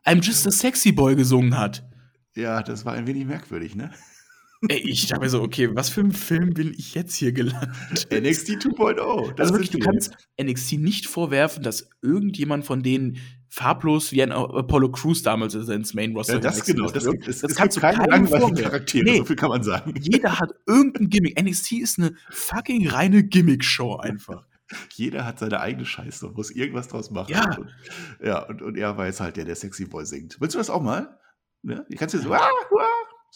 [0.05, 1.87] I'm Just a Sexy Boy gesungen hat.
[2.35, 3.91] Ja, das war ein wenig merkwürdig, ne?
[4.69, 8.09] Ey, ich dachte mir so, okay, was für ein Film bin ich jetzt hier gelandet?
[8.13, 9.39] NXT 2.0.
[9.39, 13.17] Also wirklich, du kannst NXT nicht vorwerfen, dass irgendjemand von denen
[13.49, 17.41] farblos wie ein Apollo Crews damals ins Main Roster ja, das genau, das, gibt, das,
[17.41, 19.95] das kannst du keine langweiligen Charaktere, nee, so viel kann man sagen.
[19.99, 21.43] Jeder hat irgendein Gimmick.
[21.43, 24.47] NXT ist eine fucking reine Gimmick-Show einfach.
[24.93, 27.33] Jeder hat seine eigene Scheiße und muss irgendwas draus machen.
[27.33, 27.57] Ja.
[27.57, 27.71] Und,
[28.23, 30.41] ja, und, und er weiß halt der, der Sexy Boy singt.
[30.41, 31.19] Willst du das auch mal?
[31.63, 31.85] Ja?
[31.89, 32.87] Ich so, ah, ah.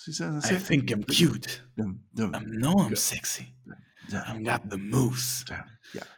[0.06, 1.62] I think I'm cute.
[1.78, 3.54] I know I'm sexy.
[4.12, 5.44] I got the moves.
[5.48, 5.64] Ja,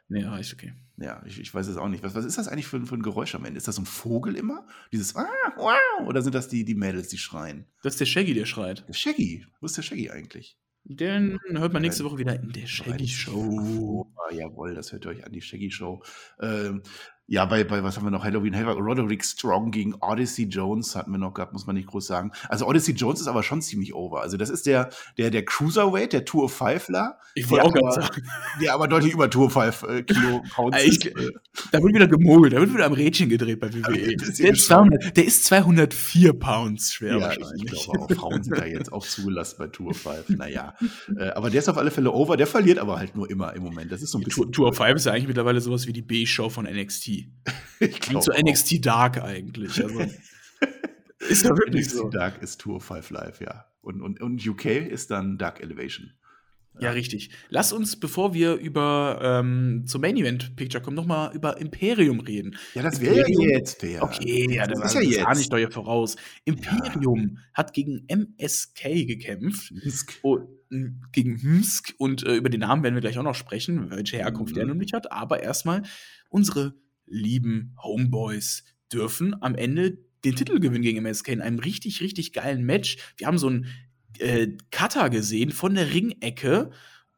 [0.09, 0.37] ja.
[0.37, 0.73] Ist okay.
[0.99, 2.03] Ja, ich, ich weiß es auch nicht.
[2.03, 3.59] Was, was ist das eigentlich für, ein- für ein Geräusch am Ende?
[3.59, 4.67] Ist das so ein Vogel immer?
[4.93, 7.67] Dieses ah, wow, oder sind das die, die Mädels, die schreien?
[7.83, 8.85] Das ist der Shaggy, der schreit.
[8.89, 9.47] Der Shaggy.
[9.61, 10.59] Wo ist der Shaggy eigentlich?
[10.89, 14.07] Den hört man nächste Woche wieder in der Shaggy Show.
[14.17, 16.01] Ah, jawohl, das hört ihr euch an, die Shaggy Show.
[16.41, 16.83] Ähm,
[17.29, 18.23] ja, bei, bei, was haben wir noch?
[18.25, 22.07] Halloween Havoc, Roderick Strong gegen Odyssey Jones hatten wir noch gehabt, muss man nicht groß
[22.07, 22.31] sagen.
[22.49, 24.21] Also Odyssey Jones ist aber schon ziemlich over.
[24.23, 27.15] Also das ist der, der, der Cruiserweight, der Tour 5ler.
[27.35, 28.23] Ich wollte auch aber- sagen,
[28.63, 31.17] Der aber deutlich über Tour 5 äh, Kilo Pounds Ich- ist.
[31.17, 31.31] Äh,
[31.73, 34.13] da wird wieder gemogelt, da wird wieder am Rädchen gedreht bei WWE.
[34.15, 37.73] ist Der ist, 200, der ist 204 Pounds schwer Ja, ich, wahrscheinlich.
[37.73, 40.29] ich glaube auch, Frauen sind da jetzt auch zugelassen bei Tour 5.
[40.29, 40.75] Naja,
[41.19, 42.37] äh, aber der ist auf alle Fälle over.
[42.37, 43.91] Der verliert aber halt nur immer im Moment.
[43.91, 44.45] Das ist so ein bisschen.
[44.45, 47.16] Tour, Tour of Five ist ja eigentlich mittlerweile sowas wie die B-Show von NXT.
[48.21, 48.39] so auch.
[48.39, 49.83] NXT Dark eigentlich.
[49.83, 50.01] Also,
[51.29, 52.09] ist ja wirklich NXT so.
[52.11, 53.67] Dark ist Tour 5 Live, ja.
[53.81, 56.13] Und, und, und UK ist dann Dark Elevation.
[56.79, 57.31] Ja, richtig.
[57.49, 62.57] Lass uns, bevor wir über ähm, zum Main Event Picture kommen, nochmal über Imperium reden.
[62.75, 64.03] Ja, das wäre ja jetzt fair.
[64.03, 65.39] Okay, ja, das, das ist ja ja jetzt.
[65.39, 66.17] nicht hier voraus.
[66.45, 69.73] Imperium hat gegen MSK gekämpft.
[69.73, 70.19] Minsk.
[70.23, 70.39] Oh,
[71.13, 74.53] gegen Hmsk und äh, über den Namen werden wir gleich auch noch sprechen, welche Herkunft
[74.53, 74.57] Mhm.
[74.57, 75.13] der nämlich hat.
[75.13, 75.83] Aber erstmal,
[76.29, 76.75] unsere
[77.07, 82.65] lieben Homeboys dürfen am Ende den Titel gewinnen gegen MSK in einem richtig, richtig geilen
[82.65, 82.97] Match.
[83.17, 83.67] Wir haben so einen
[84.19, 86.71] äh, Cutter gesehen von der Ringecke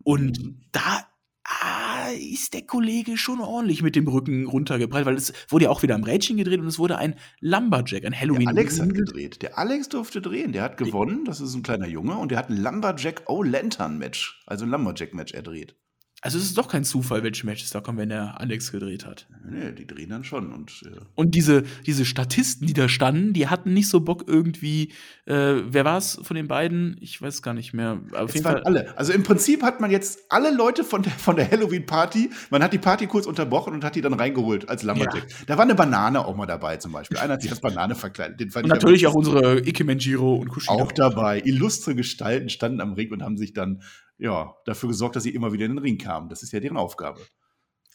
[0.02, 0.60] und Mhm.
[0.72, 1.06] da
[1.44, 5.82] ah, ist der Kollege schon ordentlich mit dem Rücken runtergeprallt, weil es wurde ja auch
[5.82, 8.40] wieder am Rädchen gedreht und es wurde ein Lumberjack, ein Halloween.
[8.40, 9.42] Der Alex hat gedreht.
[9.42, 10.52] Der Alex durfte drehen.
[10.52, 11.24] Der hat gewonnen.
[11.24, 12.16] Das ist ein kleiner Junge.
[12.16, 14.42] Und der hat ein Lumberjack O-Lantern-Match.
[14.46, 15.76] Also ein Lumberjack-Match erdreht.
[16.20, 19.28] Also es ist doch kein Zufall, welche Matches da kommen, wenn der Alex gedreht hat.
[19.48, 20.52] Nee, die drehen dann schon.
[20.52, 24.92] Und äh, Und diese, diese Statisten, die da standen, die hatten nicht so Bock irgendwie,
[25.26, 26.96] äh, wer war es von den beiden?
[27.00, 28.00] Ich weiß gar nicht mehr.
[28.14, 28.64] Auf jeden waren Fall.
[28.64, 28.98] alle.
[28.98, 32.72] Also im Prinzip hat man jetzt alle Leute von der, von der Halloween-Party, man hat
[32.72, 35.24] die Party kurz unterbrochen und hat die dann reingeholt als Lumberjack.
[35.46, 37.16] Da war eine Banane auch mal dabei zum Beispiel.
[37.18, 38.40] Einer hat sich als Banane verkleidet.
[38.40, 40.72] Den fand Und ich natürlich auch unsere Ikemenjiro und Kushida.
[40.72, 41.40] auch dabei.
[41.44, 43.82] Illustre Gestalten standen am Ring und haben sich dann
[44.18, 46.28] ja, dafür gesorgt, dass sie immer wieder in den Ring kamen.
[46.28, 47.20] Das ist ja deren Aufgabe.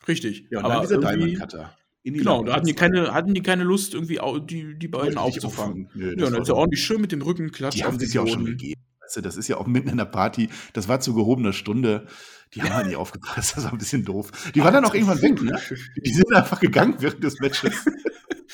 [0.07, 0.47] Richtig.
[0.51, 1.77] Ja, Aber dann dieser Diamond Cutter.
[2.05, 5.17] In die Genau, da hatten die, keine, hatten die keine Lust, irgendwie die, die beiden
[5.17, 5.89] aufzufangen.
[5.93, 8.13] Nö, Ja, das war ist so- ordentlich schön mit dem Rücken klatscht Die haben sich
[8.13, 8.81] ja auch schon gegeben.
[9.01, 10.49] Weißt du, das ist ja auch mitten in der Party.
[10.73, 12.07] Das war zu gehobener Stunde.
[12.53, 13.55] Die haben halt nicht aufgepasst.
[13.57, 14.31] Das war ein bisschen doof.
[14.53, 15.57] Die waren dann auch irgendwann weg, ne?
[16.05, 17.85] Die sind einfach gegangen während des Matches.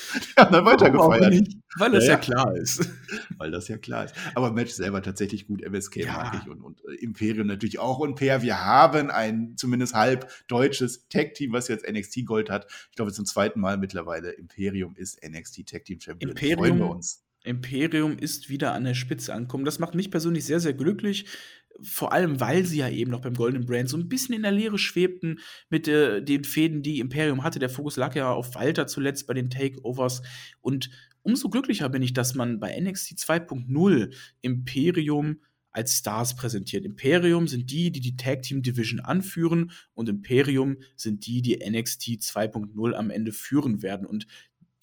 [0.36, 1.48] Die haben dann weitergefeiert.
[1.76, 2.88] Weil das Ja, ja, klar ist.
[3.38, 4.14] Weil das ja klar ist.
[4.34, 5.62] Aber Match selber tatsächlich gut.
[5.62, 6.12] MSK Ja.
[6.12, 7.98] mag ich und, und äh, Imperium natürlich auch.
[7.98, 12.66] Und Per, wir haben ein zumindest halb deutsches Tag-Team, was jetzt NXT Gold hat.
[12.90, 14.30] Ich glaube, zum zweiten Mal mittlerweile.
[14.30, 16.30] Imperium ist NXT Tag-Team Champion.
[16.30, 17.22] Imperium- Freuen wir uns.
[17.42, 19.64] Imperium ist wieder an der Spitze angekommen.
[19.64, 21.24] Das macht mich persönlich sehr, sehr glücklich.
[21.82, 24.52] Vor allem, weil sie ja eben noch beim Golden Brand so ein bisschen in der
[24.52, 25.40] Leere schwebten
[25.70, 27.58] mit äh, den Fäden, die Imperium hatte.
[27.58, 30.22] Der Fokus lag ja auf Walter zuletzt bei den Takeovers.
[30.60, 30.90] Und
[31.22, 35.40] umso glücklicher bin ich, dass man bei NXT 2.0 Imperium
[35.72, 36.84] als Stars präsentiert.
[36.84, 42.02] Imperium sind die, die die Tag Team Division anführen und Imperium sind die, die NXT
[42.02, 44.06] 2.0 am Ende führen werden.
[44.06, 44.26] Und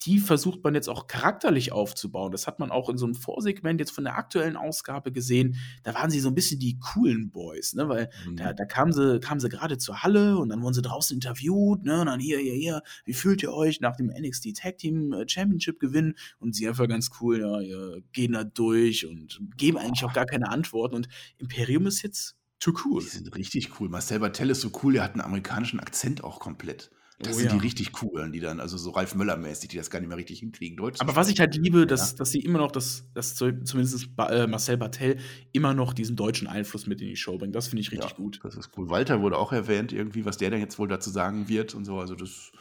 [0.02, 2.30] die versucht man jetzt auch charakterlich aufzubauen.
[2.30, 5.56] Das hat man auch in so einem Vorsegment jetzt von der aktuellen Ausgabe gesehen.
[5.82, 7.88] Da waren sie so ein bisschen die coolen Boys, ne?
[7.88, 8.36] Weil Mhm.
[8.36, 11.82] da, da kamen sie, kamen sie gerade zur Halle und dann wurden sie draußen interviewt,
[11.84, 12.00] ne?
[12.02, 15.28] Und dann hier, hier, hier, wie fühlt ihr euch nach dem NXT Tag Team äh,
[15.28, 16.14] Championship Gewinn?
[16.38, 20.26] Und sie einfach ganz cool, ja, ja, gehen da durch und geben eigentlich auch gar
[20.26, 20.94] keine Antworten.
[20.94, 23.02] Und Imperium ist jetzt too cool.
[23.02, 23.88] Die sind richtig cool.
[23.88, 26.90] Marcel Bartel ist so cool, der hat einen amerikanischen Akzent auch komplett.
[27.20, 27.52] Das Oh sind ja.
[27.54, 30.38] die richtig coolen, die dann, also so Ralf Möller-mäßig, die das gar nicht mehr richtig
[30.38, 30.76] hinkriegen.
[30.76, 31.84] Deutsch Aber was ich halt liebe, Ja.
[31.84, 35.18] dass, dass sie immer noch, das, dass zu- zumindest äh, Marcel Bartel
[35.50, 37.56] immer noch diesen deutschen Einfluss mit in die Show bringt.
[37.56, 38.38] Das finde ich richtig ja, gut.
[38.44, 38.88] Das ist cool.
[38.88, 41.98] Walter wurde auch erwähnt, irgendwie, was der denn jetzt wohl dazu sagen wird und so.
[41.98, 42.52] Also das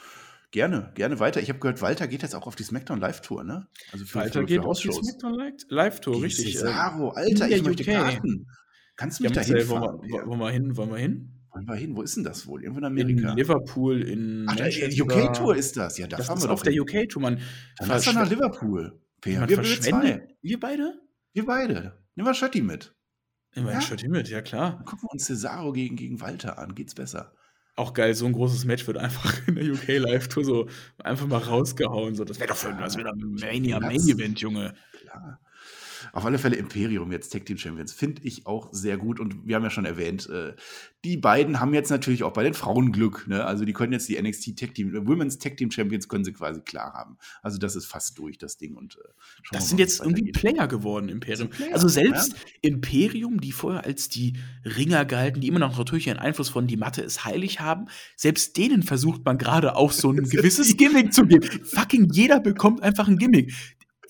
[0.49, 1.39] gerne, gerne weiter.
[1.39, 3.67] Ich habe gehört, Walter geht jetzt auch auf die SmackDown Live-Tour, ne?
[3.91, 4.91] Also für, Weiter für, geht für auf die.
[4.91, 6.55] SmackDown Live- Live-Tour, richtig.
[6.55, 7.83] äh, Cesaro, Alter, ich möchte.
[7.83, 8.47] Karten.
[8.95, 10.01] Kannst du Ja, mich da Marcel, wollen, hinfahren?
[10.09, 10.77] wir, wollen wir hin?
[10.77, 11.33] Wollen wir hin?
[11.57, 11.95] Wollen wir hin?
[11.95, 12.63] Wo ist denn das wohl?
[12.63, 13.33] Irgendwo in In Amerika.
[13.33, 15.03] Liverpool, in Ach, die Manchester.
[15.03, 15.97] UK-Tour ist das.
[15.97, 16.81] Ja, da Das ist wir auf doch der hin.
[16.81, 17.39] UK-Tour, man.
[17.79, 18.99] Dann doch nach Liverpool.
[19.25, 20.19] Man wir, wir verschwendet.
[20.21, 20.35] zwei.
[20.41, 21.01] Wir beide?
[21.33, 21.97] Wir beide.
[22.15, 22.93] Nehmen wir Schötti mit.
[23.55, 23.77] Immer Ja.
[23.77, 24.75] ein Schritt mit, ja klar.
[24.75, 26.75] Dann gucken wir uns Cesaro gegen, gegen Walter an.
[26.75, 27.33] Geht's besser?
[27.75, 30.67] Auch geil, so ein großes Match wird einfach in der UK Live-Tour so
[31.03, 32.13] einfach mal rausgehauen.
[32.15, 32.23] So.
[32.23, 33.79] Das wäre doch für das wäre doch ein Mania.
[33.79, 34.73] Main Event, Junge.
[35.01, 35.39] Klar.
[36.13, 39.55] Auf alle Fälle Imperium jetzt Tag Team Champions finde ich auch sehr gut und wir
[39.55, 40.53] haben ja schon erwähnt, äh,
[41.03, 43.45] die beiden haben jetzt natürlich auch bei den Frauen Glück, ne?
[43.45, 46.33] Also die können jetzt die NXT Tag Team äh, Women's Tag Team Champions können sie
[46.33, 47.17] quasi klar haben.
[47.41, 49.09] Also das ist fast durch das Ding und äh,
[49.51, 51.49] das sind jetzt irgendwie Player geworden Imperium.
[51.49, 52.39] Player, also selbst ja?
[52.61, 56.77] Imperium, die vorher als die Ringer galten, die immer noch natürlich einen Einfluss von die
[56.77, 61.25] Matte ist heilig haben, selbst denen versucht man gerade auch so ein gewisses Gimmick zu
[61.25, 61.47] geben.
[61.63, 63.53] Fucking jeder bekommt einfach ein Gimmick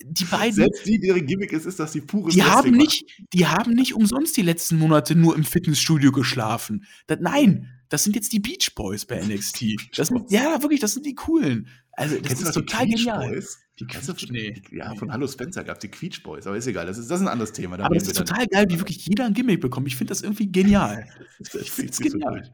[0.03, 0.53] die beiden.
[0.53, 3.93] Selbst die, deren Gimmick ist, ist, dass sie pure die haben nicht, Die haben nicht
[3.93, 6.85] umsonst die letzten Monate nur im Fitnessstudio geschlafen.
[7.07, 9.63] Das, nein, das sind jetzt die Beach Boys bei NXT.
[9.95, 11.67] Das, ja, wirklich, das sind die coolen.
[11.91, 13.29] Also, das Kennst ist total genial.
[13.29, 13.59] Boys?
[13.79, 14.61] Die Quietsch, nee.
[14.71, 17.19] Ja, von Hallo Spencer gab es die Quietsch Boys, aber ist egal, das ist, das
[17.19, 17.77] ist ein anderes Thema.
[17.77, 19.87] Da aber das ist total geil, wie wirklich jeder ein Gimmick bekommt.
[19.87, 21.07] Ich finde das irgendwie genial.
[21.39, 22.43] das ich finde es genial.
[22.43, 22.51] So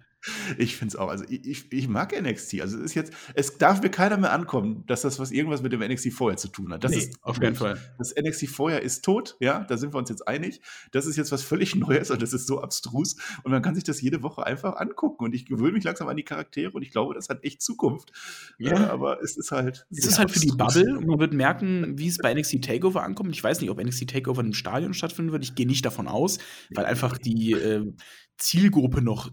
[0.58, 1.10] ich finde es auch.
[1.10, 2.62] Also ich, ich, mag NXT.
[2.62, 5.74] Also es ist jetzt, es darf mir keiner mehr ankommen, dass das was irgendwas mit
[5.74, 6.84] dem NXT vorher zu tun hat.
[6.84, 7.78] Das nee, ist auf jeden Fall.
[7.98, 10.62] Das NXT vorher ist tot, ja, da sind wir uns jetzt einig.
[10.92, 13.18] Das ist jetzt was völlig Neues und das ist so abstrus.
[13.44, 15.26] Und man kann sich das jede Woche einfach angucken.
[15.26, 18.12] Und ich gewöhne mich langsam an die Charaktere und ich glaube, das hat echt Zukunft.
[18.58, 19.86] Ja, ja aber es ist halt.
[19.92, 23.36] Es ist halt für die Bubble man wird merken, wie es bei NXT Takeover ankommt.
[23.36, 25.44] Ich weiß nicht, ob NXT Takeover im Stadion stattfinden wird.
[25.44, 26.40] Ich gehe nicht davon aus,
[26.74, 27.94] weil einfach die äh,
[28.38, 29.32] Zielgruppe noch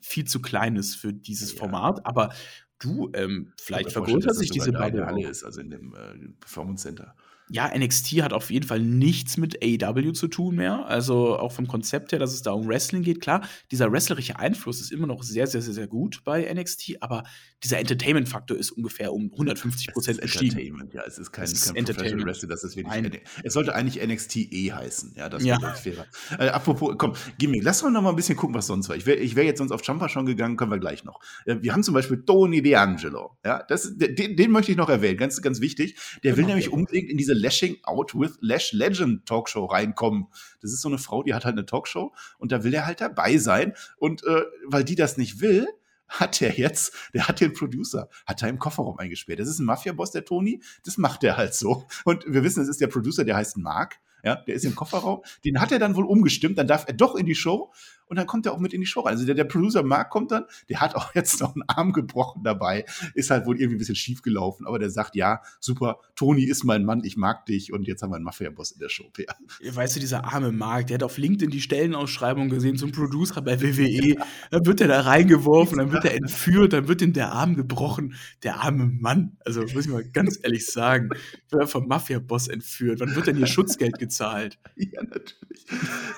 [0.00, 1.58] viel zu klein ist für dieses ja.
[1.58, 2.06] Format.
[2.06, 2.30] Aber
[2.78, 7.14] du, ähm, vielleicht vergrößert sich diese beide Halle ist, also in dem äh, Performance Center
[7.50, 10.86] ja, NXT hat auf jeden Fall nichts mit AEW zu tun mehr.
[10.86, 13.20] Also auch vom Konzept her, dass es da um Wrestling geht.
[13.20, 17.24] Klar, dieser wrestlerische Einfluss ist immer noch sehr, sehr, sehr, sehr gut bei NXT, aber
[17.64, 20.58] dieser Entertainment-Faktor ist ungefähr um 150 Prozent gestiegen.
[20.58, 22.92] Entertainment, ja, es ist kein, es ist kein Professional Wrestling, das ist wirklich.
[22.92, 25.72] Ein, es sollte eigentlich NXT E heißen, ja, das wäre ja.
[25.74, 26.06] fairer.
[26.38, 28.96] Äh, apropos, komm, Gimmick, lass uns noch mal ein bisschen gucken, was sonst war.
[28.96, 31.20] Ich wäre wär jetzt sonst auf Jumper schon gegangen, können wir gleich noch.
[31.46, 35.16] Äh, wir haben zum Beispiel Tony D'Angelo, ja, das, den, den möchte ich noch erwähnen,
[35.16, 35.96] ganz, ganz wichtig.
[36.22, 40.26] Der will nämlich unbedingt in diese Lashing Out with Lash Legend Talkshow reinkommen.
[40.60, 43.00] Das ist so eine Frau, die hat halt eine Talkshow und da will er halt
[43.00, 43.74] dabei sein.
[43.96, 45.68] Und äh, weil die das nicht will,
[46.08, 49.40] hat er jetzt, der hat den Producer, hat er im Kofferraum eingesperrt.
[49.40, 51.86] Das ist ein Mafia-Boss, der Tony, das macht er halt so.
[52.04, 55.22] Und wir wissen, es ist der Producer, der heißt Mark, ja, der ist im Kofferraum.
[55.44, 57.72] Den hat er dann wohl umgestimmt, dann darf er doch in die Show
[58.08, 59.12] und dann kommt er auch mit in die Show rein.
[59.12, 62.42] Also der, der Producer Mark kommt dann, der hat auch jetzt noch einen Arm gebrochen
[62.42, 62.84] dabei,
[63.14, 66.64] ist halt wohl irgendwie ein bisschen schief gelaufen, aber der sagt, ja, super, Toni ist
[66.64, 69.10] mein Mann, ich mag dich und jetzt haben wir einen Mafia-Boss in der Show.
[69.18, 69.74] Ja.
[69.74, 73.60] Weißt du, dieser arme Mark, der hat auf LinkedIn die Stellenausschreibung gesehen zum Producer bei
[73.60, 74.16] WWE,
[74.50, 78.14] dann wird er da reingeworfen, dann wird er entführt, dann wird ihm der Arm gebrochen,
[78.42, 81.10] der arme Mann, also muss ich mal ganz ehrlich sagen,
[81.50, 84.58] wird er vom Mafia-Boss entführt, wann wird denn hier Schutzgeld gezahlt?
[84.76, 85.66] Ja, natürlich.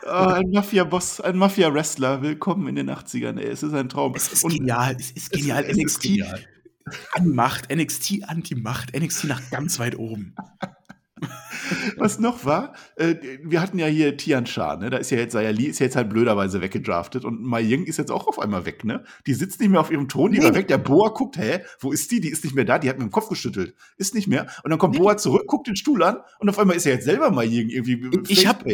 [0.04, 3.48] Oh, ein Mafia-Boss, ein Mafia-Wrestler Wrestler, willkommen in den 80ern, ey.
[3.48, 4.12] Es ist ein Traum.
[4.14, 5.64] Es ist und genial, es ist genial.
[5.64, 6.40] Es, NXT ist genial.
[7.14, 10.34] an Macht, NXT Anti-Macht, NXT nach ganz weit oben.
[11.96, 13.14] Was noch war, äh,
[13.44, 14.90] wir hatten ja hier Tian Sha, ne?
[14.90, 17.96] Da ist ja jetzt Sayali, ist ja jetzt halt blöderweise weggedraftet und Mai Ying ist
[17.96, 19.02] jetzt auch auf einmal weg, ne?
[19.26, 20.44] Die sitzt nicht mehr auf ihrem Thron, die nee.
[20.44, 20.68] war weg.
[20.68, 22.20] Der Boa guckt, hä, wo ist die?
[22.20, 23.74] Die ist nicht mehr da, die hat mit dem Kopf geschüttelt.
[23.96, 24.48] Ist nicht mehr.
[24.64, 25.00] Und dann kommt nee.
[25.00, 27.70] Boa zurück, guckt den Stuhl an und auf einmal ist er jetzt selber Mai Ying
[27.70, 28.10] irgendwie.
[28.28, 28.66] Ich hab,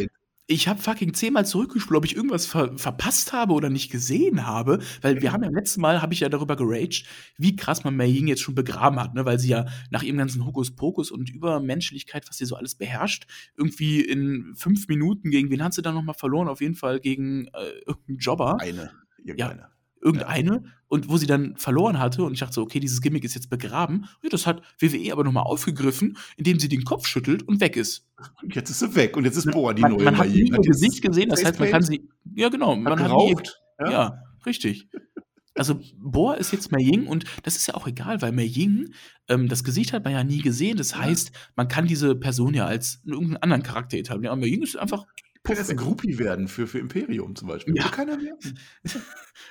[0.49, 4.79] ich habe fucking zehnmal zurückgespult, ob ich irgendwas ver verpasst habe oder nicht gesehen habe,
[5.03, 8.07] weil wir haben ja letztes Mal, habe ich ja darüber geraged, wie krass man Mei
[8.07, 12.29] Ying jetzt schon begraben hat, ne, weil sie ja nach ihrem ganzen Hokuspokus und Übermenschlichkeit,
[12.29, 13.27] was sie so alles beherrscht,
[13.57, 16.49] irgendwie in fünf Minuten gegen wen hat sie dann noch mal verloren?
[16.49, 18.61] Auf jeden Fall gegen äh, irgendeinen Jobber.
[18.61, 19.61] Eine, irgendeine.
[19.61, 20.63] Ja, irgendeine ja.
[20.89, 23.51] und wo sie dann verloren hatte und ich dachte so, okay, dieses Gimmick ist jetzt
[23.51, 24.07] begraben.
[24.23, 28.07] Ja, das hat WWE aber nochmal aufgegriffen, indem sie den Kopf schüttelt und weg ist.
[28.43, 30.05] Und jetzt ist sie weg und jetzt ist Boa die man, neue.
[30.05, 33.09] Man hat nie ihr Gesicht gesehen, das heißt, man kann sie, ja genau, man hat,
[33.09, 33.93] geraucht, nie, ja?
[33.93, 34.89] ja, richtig.
[35.57, 38.93] Also Boa ist jetzt Mei Ying und das ist ja auch egal, weil Mei Ying,
[39.29, 40.77] ähm, das Gesicht hat man ja nie gesehen.
[40.77, 44.33] Das heißt, man kann diese Person ja als irgendeinen anderen Charakter etablieren.
[44.33, 45.07] Aber Mei Ying ist einfach
[45.47, 47.77] kann jetzt ein Groupie werden für, für Imperium zum Beispiel.
[47.77, 47.89] Ja.
[47.89, 48.35] keiner mehr.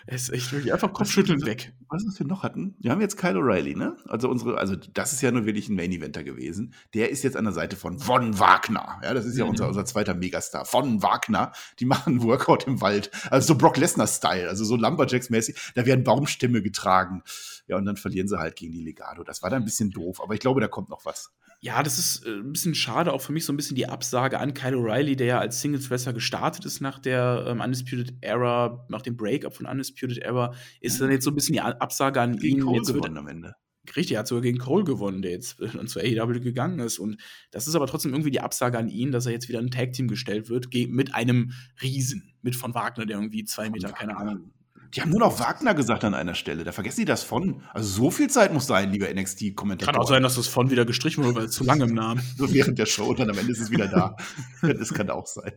[0.06, 1.74] es ist echt wirklich einfach Kopfschütteln weg.
[1.90, 2.76] Was wir noch hatten?
[2.80, 3.96] Wir haben jetzt Kyle O'Reilly, ne?
[4.08, 6.74] Also unsere, also das ist ja nur wirklich ein Main-Eventer gewesen.
[6.94, 9.00] Der ist jetzt an der Seite von Von Wagner.
[9.04, 9.52] Ja, das ist ja mhm.
[9.52, 10.66] unser, unser zweiter Megastar.
[10.66, 11.54] Von Wagner.
[11.80, 13.12] Die machen Workout im Wald.
[13.32, 15.74] Also so Brock Lesnar-Style, also so Lumberjacks-mäßig.
[15.76, 17.24] Da werden Baumstämme getragen.
[17.68, 19.24] Ja, und dann verlieren sie halt gegen die Legado.
[19.24, 21.32] Das war dann ein bisschen doof, aber ich glaube, da kommt noch was.
[21.62, 24.40] Ja, das ist äh, ein bisschen schade, auch für mich so ein bisschen die Absage
[24.40, 29.02] an Kyle O'Reilly, der ja als Singles-Wrestler gestartet ist nach der ähm, Undisputed Era, nach
[29.02, 32.58] dem Breakup von Undisputed Era, ist dann jetzt so ein bisschen die Absage an gegen
[32.58, 32.64] ihn.
[32.64, 33.56] Cole jetzt gewonnen am Ende.
[33.96, 37.00] Richtig, er hat sogar gegen Cole gewonnen, der jetzt äh, zur AEW gegangen ist.
[37.00, 39.72] Und das ist aber trotzdem irgendwie die Absage an ihn, dass er jetzt wieder ein
[39.72, 41.52] Tag-Team gestellt wird, mit einem
[41.82, 44.52] Riesen, mit von Wagner, der irgendwie zwei Meter, keine Ahnung,
[44.94, 46.64] Die haben nur noch Wagner gesagt an einer Stelle.
[46.64, 47.64] Da vergessen die das von.
[47.74, 49.94] Also so viel Zeit muss sein, lieber NXT-Kommentator.
[49.94, 52.22] Kann auch sein, dass das von wieder gestrichen wurde, weil es zu lange im Namen.
[52.38, 54.16] So während der Show und dann am Ende ist es wieder da.
[54.62, 55.54] das kann auch sein.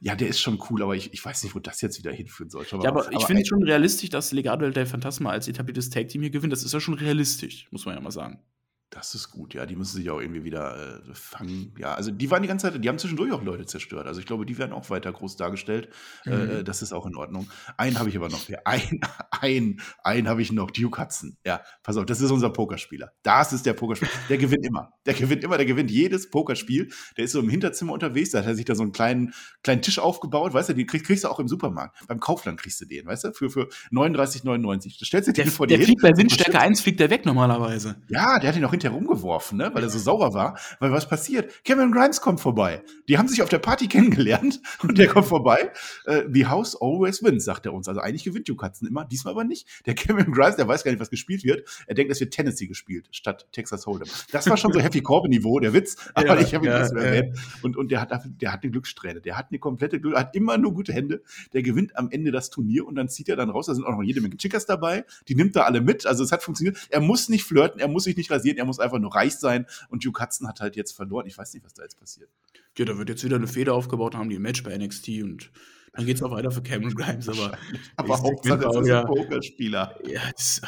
[0.00, 2.50] ja, der ist schon cool, aber ich, ich weiß nicht, wo das jetzt wieder hinführen
[2.50, 2.66] soll.
[2.70, 6.22] ja, aber, aber ich finde es schon realistisch, dass Legado del Phantasma als etabliertes Tag-Team
[6.22, 6.52] hier gewinnt.
[6.52, 8.42] Das ist ja schon realistisch, muss man ja mal sagen.
[8.90, 9.66] Das ist gut, ja.
[9.66, 11.74] Die müssen sich auch irgendwie wieder äh, fangen.
[11.78, 14.06] Ja, also die waren die ganze Zeit, die haben zwischendurch auch Leute zerstört.
[14.06, 15.88] Also ich glaube, die werden auch weiter groß dargestellt.
[16.24, 16.50] Äh, mhm.
[16.50, 17.50] Äh, das ist auch in Ordnung.
[17.76, 18.40] Einen habe ich aber noch.
[18.64, 20.70] Ein, ein, ein habe ich noch.
[20.70, 21.36] Duke Hudson.
[21.44, 23.12] Ja, pass auf, das ist unser Pokerspieler.
[23.22, 24.12] Das ist der Pokerspieler.
[24.28, 24.92] Der gewinnt immer.
[25.06, 26.90] Der gewinnt immer, der gewinnt jedes Pokerspiel.
[27.16, 28.30] Der ist so im Hinterzimmer unterwegs.
[28.30, 30.54] Da hat er sich da so einen kleinen, kleinen Tisch aufgebaut.
[30.54, 31.98] Weißt du, den kriegst, kriegst du auch im Supermarkt.
[32.06, 34.98] Beim Kaufland kriegst du den, weißt du, für, für 39,99.
[34.98, 37.96] Da stellst du den vor dir Der fliegt bei Windstärke 1 fliegt der weg normalerweise.
[38.08, 39.64] Ja, der hat ihn auch hinterher rumgeworfen, ne?
[39.64, 39.74] ne?
[39.74, 40.58] weil er so sauer war.
[40.78, 41.64] Weil was passiert?
[41.64, 42.82] Cameron Grimes kommt vorbei.
[43.08, 45.72] Die haben sich auf der Party kennengelernt und der kommt vorbei.
[46.04, 47.88] Äh, the house always wins, sagt er uns.
[47.88, 49.68] Also eigentlich gewinnt Hudson immer, diesmal aber nicht.
[49.86, 51.68] Der Cameron Grimes, der weiß gar nicht, was gespielt wird.
[51.86, 54.08] Er denkt, es wird Tennessee gespielt statt Texas Hold'em.
[54.32, 55.96] Das war schon so Happy Corbin-Niveau, der Witz.
[56.14, 56.98] Aber ja, ich habe ihn ja, das ja.
[56.98, 57.38] erwähnt.
[57.62, 59.20] Und, und der hat, der hat eine Glückssträhne.
[59.20, 61.22] Der hat eine komplette Glück, hat immer nur gute Hände.
[61.52, 63.66] Der gewinnt am Ende das Turnier und dann zieht er dann raus.
[63.66, 65.04] Da sind auch noch jede Menge Chickers dabei.
[65.28, 66.06] Die nimmt er alle mit.
[66.06, 66.78] Also es hat funktioniert.
[66.90, 69.66] Er muss nicht flirten, er muss sich nicht rasieren, er muss einfach nur reich sein.
[69.88, 71.26] Und Duke Hudson hat halt jetzt verloren.
[71.26, 72.30] Ich weiß nicht, was da jetzt passiert.
[72.76, 75.52] Ja, da wird jetzt wieder eine Feder aufgebaut, haben die ein Match bei NXT und
[75.92, 77.28] dann geht es auch weiter für Cameron Grimes.
[77.28, 77.56] Aber,
[77.96, 79.96] aber Hauptsache, das ist ein Pokerspieler.
[80.04, 80.60] Ja, das,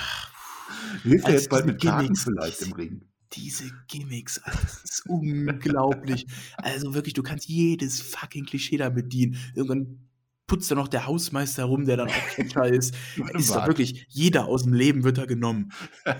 [1.02, 3.02] Hilft er jetzt bald mit Karten vielleicht im Ring?
[3.32, 6.26] Diese Gimmicks, das ist unglaublich.
[6.58, 9.36] Also wirklich, du kannst jedes fucking Klischee da bedienen.
[9.54, 10.06] Irgendwann
[10.46, 12.94] putzt da noch der Hausmeister rum, der dann auch Catcher ist.
[13.34, 15.72] ist doch wirklich, jeder aus dem Leben wird da genommen.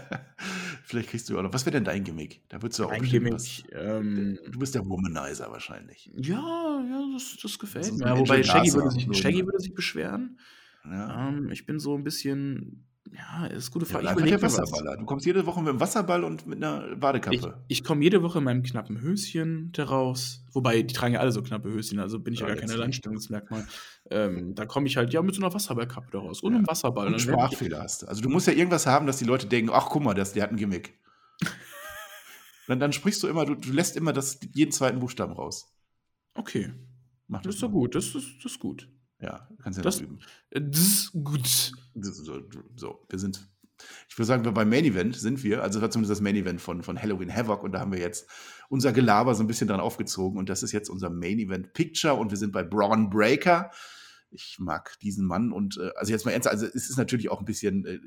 [0.87, 1.53] Vielleicht kriegst du auch noch.
[1.53, 2.43] Was wäre denn dein Gimmick?
[2.49, 3.64] Da würdest du auch Ein Gimmick.
[3.72, 6.12] Ähm, du bist der Womanizer wahrscheinlich.
[6.14, 8.07] Ja, ja, das, das gefällt mir.
[8.07, 10.39] Ja, wobei Shaggy würde, sich, Shaggy würde sich beschweren.
[10.84, 11.28] Ja.
[11.28, 14.05] Ähm, ich bin so ein bisschen ja, ist eine gute Frage.
[14.05, 14.97] Ja, ich der Wasserballer.
[14.97, 17.37] Du kommst jede Woche mit einem Wasserball und mit einer Badekappe.
[17.69, 20.45] Ich, ich komme jede Woche in meinem knappen Höschen daraus.
[20.53, 22.71] Wobei, die tragen ja alle so knappe Höschen, also bin ich ja, ja gar kein
[22.71, 23.67] Alleinstellungsmerkmal.
[24.11, 26.59] Ähm, da komme ich halt ja mit so einer Wasserballkappe daraus und ja.
[26.59, 27.09] einem Wasserball.
[27.09, 28.07] Und Sprachfehler hast du.
[28.07, 30.45] Also du musst ja irgendwas haben, dass die Leute denken, ach guck mal, das, der
[30.45, 30.99] hat ein Gimmick.
[32.69, 35.73] dann, dann sprichst du immer, du, du lässt immer das, jeden zweiten Buchstaben raus.
[36.35, 36.73] Okay.
[37.29, 38.89] Mach das, das ist doch gut, das ist, das ist gut.
[39.21, 40.21] Ja, kannst ja das, üben.
[40.51, 41.73] Äh, das ist gut.
[41.95, 42.43] So,
[42.77, 43.49] so, wir sind,
[44.09, 46.61] ich würde sagen, beim Main Event sind wir, also das war zumindest das Main Event
[46.61, 48.29] von, von Halloween Havoc und da haben wir jetzt
[48.69, 52.14] unser Gelaber so ein bisschen dran aufgezogen und das ist jetzt unser Main Event Picture
[52.14, 53.71] und wir sind bei Braun Breaker.
[54.31, 57.39] Ich mag diesen Mann und äh, also jetzt mal ernst, also es ist natürlich auch
[57.39, 57.99] ein bisschen äh,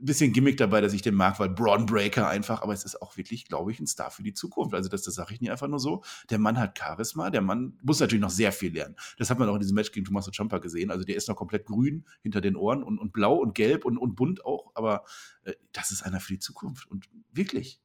[0.00, 3.16] bisschen Gimmick dabei, dass ich den mag, weil Braun Breaker einfach, aber es ist auch
[3.16, 4.74] wirklich, glaube ich, ein Star für die Zukunft.
[4.74, 6.02] Also das, das sage ich nicht einfach nur so.
[6.30, 8.96] Der Mann hat Charisma, der Mann muss natürlich noch sehr viel lernen.
[9.18, 10.90] Das hat man auch in diesem Match gegen Tommaso Ciampa gesehen.
[10.90, 13.98] Also der ist noch komplett grün hinter den Ohren und, und blau und gelb und,
[13.98, 15.04] und bunt auch, aber
[15.42, 17.80] äh, das ist einer für die Zukunft und wirklich.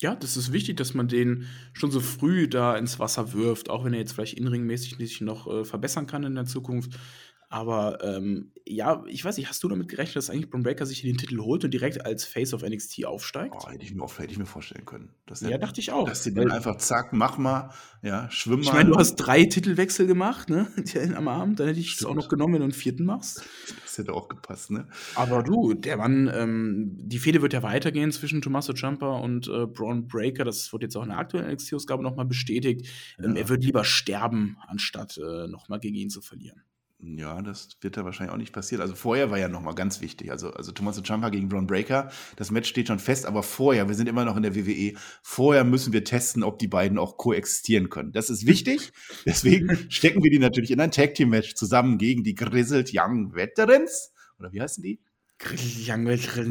[0.00, 3.84] Ja, das ist wichtig, dass man den schon so früh da ins Wasser wirft, auch
[3.84, 6.98] wenn er jetzt vielleicht inringmäßig sich noch äh, verbessern kann in der Zukunft.
[7.54, 11.02] Aber ähm, ja, ich weiß nicht, hast du damit gerechnet, dass eigentlich Braun Breaker sich
[11.02, 13.54] den Titel holt und direkt als Face of NXT aufsteigt?
[13.56, 15.10] Oh, hätte, ich mir, hätte ich mir vorstellen können.
[15.40, 16.08] Der, ja, dachte ich auch.
[16.08, 17.70] Dass sie den einfach zack, mach mal,
[18.02, 18.62] ja, schwimm mal.
[18.62, 20.66] Ich meine, du hast drei Titelwechsel gemacht, ne,
[21.14, 23.44] am Abend, dann hätte ich es auch noch genommen, wenn du einen vierten machst.
[23.84, 24.88] Das hätte auch gepasst, ne?
[25.14, 29.66] Aber du, der Mann, ähm, die Fehde wird ja weitergehen zwischen Tommaso Ciampa und äh,
[29.66, 30.42] Braun Breaker.
[30.42, 32.88] Das wurde jetzt auch in der aktuellen NXT-Ausgabe nochmal bestätigt.
[33.22, 33.42] Ähm, ja.
[33.42, 36.64] er wird lieber sterben, anstatt äh, nochmal gegen ihn zu verlieren.
[37.06, 38.80] Ja, das wird da wahrscheinlich auch nicht passieren.
[38.80, 40.30] Also vorher war ja nochmal ganz wichtig.
[40.30, 42.10] Also, also Tommaso Ciampa gegen Braun Breaker.
[42.36, 45.64] Das Match steht schon fest, aber vorher, wir sind immer noch in der WWE, vorher
[45.64, 48.12] müssen wir testen, ob die beiden auch koexistieren können.
[48.12, 48.92] Das ist wichtig.
[49.26, 53.34] Deswegen stecken wir die natürlich in ein Tag Team Match zusammen gegen die Grizzled Young
[53.34, 54.12] Veterans.
[54.38, 55.00] Oder wie heißen die?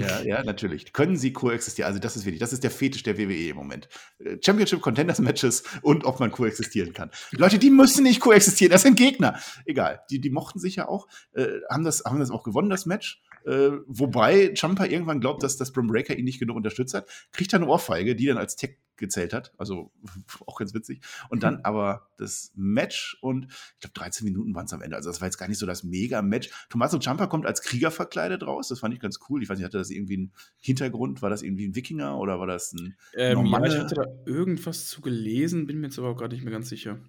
[0.02, 0.94] Ja, ja, natürlich.
[0.94, 1.88] Können sie koexistieren?
[1.88, 2.40] Also, das ist wichtig.
[2.40, 3.88] Das ist der Fetisch der WWE im Moment.
[4.20, 7.10] Äh, Championship Contenders Matches und ob man koexistieren kann.
[7.32, 8.72] Leute, die müssen nicht koexistieren.
[8.72, 9.40] Das sind Gegner.
[9.66, 10.02] Egal.
[10.10, 13.22] Die, die mochten sich ja auch, äh, haben, das, haben das auch gewonnen, das Match.
[13.46, 17.08] Äh, wobei Champa irgendwann glaubt, dass das Brim Breaker ihn nicht genug unterstützt hat.
[17.32, 19.54] Kriegt er eine Ohrfeige, die dann als Tech gezählt hat.
[19.58, 19.92] Also
[20.46, 21.02] auch ganz witzig.
[21.30, 21.62] Und dann mhm.
[21.64, 24.96] aber das Match und ich glaube 13 Minuten waren es am Ende.
[24.96, 26.50] Also das war jetzt gar nicht so das Mega-Match.
[26.70, 28.68] Tommaso Ciampa kommt als Krieger verkleidet raus.
[28.68, 29.44] Das fand ich ganz cool.
[29.44, 31.22] Ich weiß nicht, hatte das irgendwie einen Hintergrund?
[31.22, 34.88] War das irgendwie ein Wikinger oder war das ein ähm, Ja, ich hatte da irgendwas
[34.88, 37.00] zu gelesen, bin mir jetzt aber auch gerade nicht mehr ganz sicher.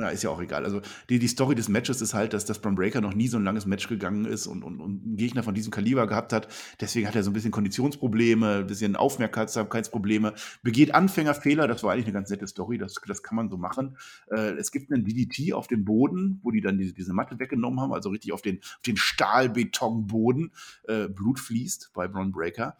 [0.00, 0.64] Ja, ist ja auch egal.
[0.64, 0.80] Also
[1.10, 3.44] die, die Story des Matches ist halt, dass das Bron Breaker noch nie so ein
[3.44, 6.48] langes Match gegangen ist und, und, und einen Gegner von diesem Kaliber gehabt hat.
[6.80, 10.32] Deswegen hat er so ein bisschen Konditionsprobleme, ein bisschen Aufmerksamkeitsprobleme,
[10.62, 11.68] begeht Anfängerfehler.
[11.68, 13.98] Das war eigentlich eine ganz nette Story, das, das kann man so machen.
[14.30, 17.80] Äh, es gibt einen DDT auf dem Boden, wo die dann diese, diese Matte weggenommen
[17.80, 20.52] haben, also richtig auf den, auf den Stahlbetonboden.
[20.88, 22.78] Äh, Blut fließt bei Bron Breaker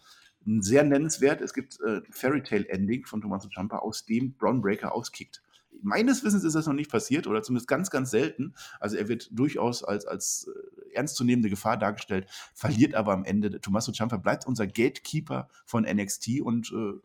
[0.61, 1.43] sehr nennenswert.
[1.43, 5.43] Es gibt äh, Fairy Tale Ending von Tommaso Ciampa, aus dem Braun Breaker auskickt
[5.83, 8.55] meines Wissens ist das noch nicht passiert oder zumindest ganz, ganz selten.
[8.79, 13.61] Also er wird durchaus als, als äh, ernstzunehmende Gefahr dargestellt, verliert aber am Ende.
[13.61, 17.01] Tommaso Ciampa bleibt unser Gatekeeper von NXT und äh,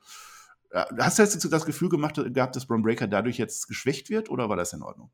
[0.99, 4.49] hast du jetzt das Gefühl gemacht, gehabt, dass Braun Breaker dadurch jetzt geschwächt wird oder
[4.49, 5.09] war das in Ordnung?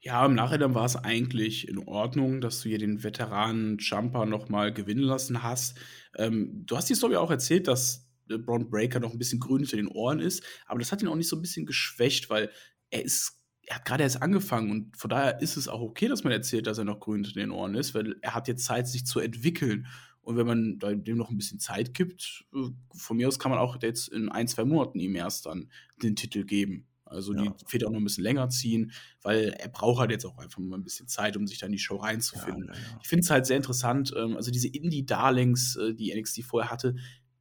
[0.00, 4.70] Ja, im Nachhinein war es eigentlich in Ordnung, dass du hier den Veteranen Jumper nochmal
[4.70, 5.78] gewinnen lassen hast.
[6.16, 9.76] Ähm, du hast die Story auch erzählt, dass Braun Breaker noch ein bisschen grün hinter
[9.76, 12.50] den Ohren ist, aber das hat ihn auch nicht so ein bisschen geschwächt, weil
[12.90, 16.24] er ist, er hat gerade erst angefangen und von daher ist es auch okay, dass
[16.24, 18.88] man erzählt, dass er noch grün hinter den Ohren ist, weil er hat jetzt Zeit,
[18.88, 19.86] sich zu entwickeln.
[20.22, 23.58] Und wenn man dem noch ein bisschen Zeit gibt, äh, von mir aus kann man
[23.58, 25.70] auch jetzt in ein, zwei Monaten ihm erst dann
[26.02, 26.86] den Titel geben.
[27.04, 27.42] Also ja.
[27.42, 30.58] die Feder auch noch ein bisschen länger ziehen, weil er braucht halt jetzt auch einfach
[30.58, 32.68] mal ein bisschen Zeit, um sich dann in die Show reinzufinden.
[32.68, 36.44] Ja, ja, ich finde es halt sehr interessant, ähm, also diese Indie-Darlings, äh, die NXT
[36.44, 36.96] vorher hatte,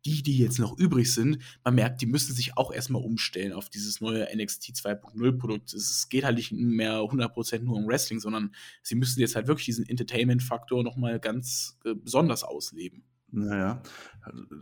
[0.05, 3.69] die, die jetzt noch übrig sind, man merkt, die müssen sich auch erstmal umstellen auf
[3.69, 5.73] dieses neue NXT 2.0 Produkt.
[5.73, 9.65] Es geht halt nicht mehr 100% nur um Wrestling, sondern sie müssen jetzt halt wirklich
[9.65, 13.03] diesen Entertainment-Faktor nochmal ganz äh, besonders ausleben.
[13.35, 13.81] Naja,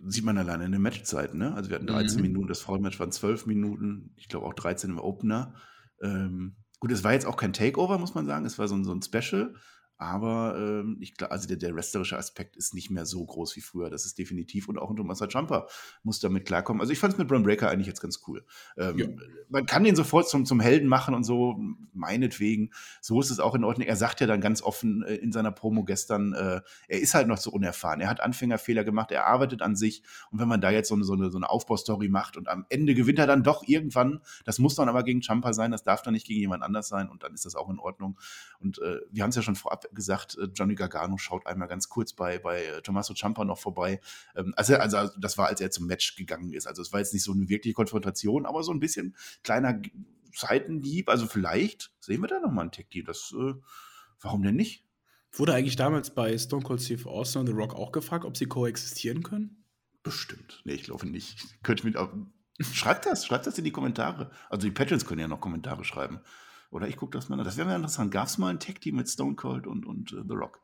[0.06, 1.54] sieht man alleine in den Matchzeiten, ne?
[1.54, 2.22] Also wir hatten 13 mhm.
[2.22, 5.56] Minuten, das Vollmatch waren 12 Minuten, ich glaube auch 13 im Opener.
[6.02, 8.86] Ähm, gut, es war jetzt auch kein Takeover, muss man sagen, es war so ein,
[8.86, 9.56] so ein Special.
[10.02, 13.62] Aber ähm, ich glaube, also der, der wrestlerische Aspekt ist nicht mehr so groß wie
[13.62, 13.92] früher.
[13.92, 14.68] Das ist definitiv.
[14.68, 15.68] Und auch ein Thomas Jumper
[16.02, 16.82] muss damit klarkommen.
[16.82, 18.44] Also ich fand es mit Braun Breaker eigentlich jetzt ganz cool.
[18.80, 19.06] Ähm, ja.
[19.50, 21.60] Man kann den sofort zum, zum Helden machen und so,
[21.94, 22.72] meinetwegen.
[23.00, 23.88] So ist es auch in Ordnung.
[23.88, 27.28] Er sagt ja dann ganz offen äh, in seiner Promo gestern, äh, er ist halt
[27.28, 28.02] noch so unerfahren.
[28.02, 30.02] Er hat Anfängerfehler gemacht, er arbeitet an sich.
[30.32, 32.66] Und wenn man da jetzt so eine, so eine, so eine Aufbaustory macht und am
[32.70, 36.02] Ende gewinnt er dann doch irgendwann, das muss dann aber gegen Jumper sein, das darf
[36.02, 38.20] dann nicht gegen jemand anders sein und dann ist das auch in Ordnung.
[38.58, 41.90] Und äh, wir haben es ja schon vorab gesagt, äh, Johnny Gargano schaut einmal ganz
[41.90, 44.00] kurz bei, bei äh, Tommaso Ciampa noch vorbei.
[44.36, 46.68] Ähm, also, also das war, als er zum Match gegangen ist.
[46.68, 49.82] Also es war jetzt nicht so eine wirkliche Konfrontation, aber so ein bisschen kleiner
[50.34, 51.10] Seitendieb.
[51.10, 53.06] Also vielleicht sehen wir da nochmal einen Tech-Team.
[53.06, 53.54] Das, äh,
[54.20, 54.86] warum denn nicht?
[55.34, 58.48] Wurde eigentlich damals bei Stone Cold Steve Austin und The Rock auch gefragt, ob sie
[58.48, 59.64] koexistieren können?
[60.04, 60.62] Bestimmt.
[60.66, 61.64] Nee, ich glaube nicht.
[61.64, 61.96] Könnte mit,
[62.60, 64.32] schreibt das, schreibt das in die Kommentare.
[64.50, 66.20] Also die Patrons können ja noch Kommentare schreiben.
[66.72, 67.46] Oder ich gucke das mal an.
[67.46, 68.12] Das wäre mir interessant.
[68.12, 70.62] Gab es mal ein Tag-Team mit Stone Cold und, und uh, The Rock?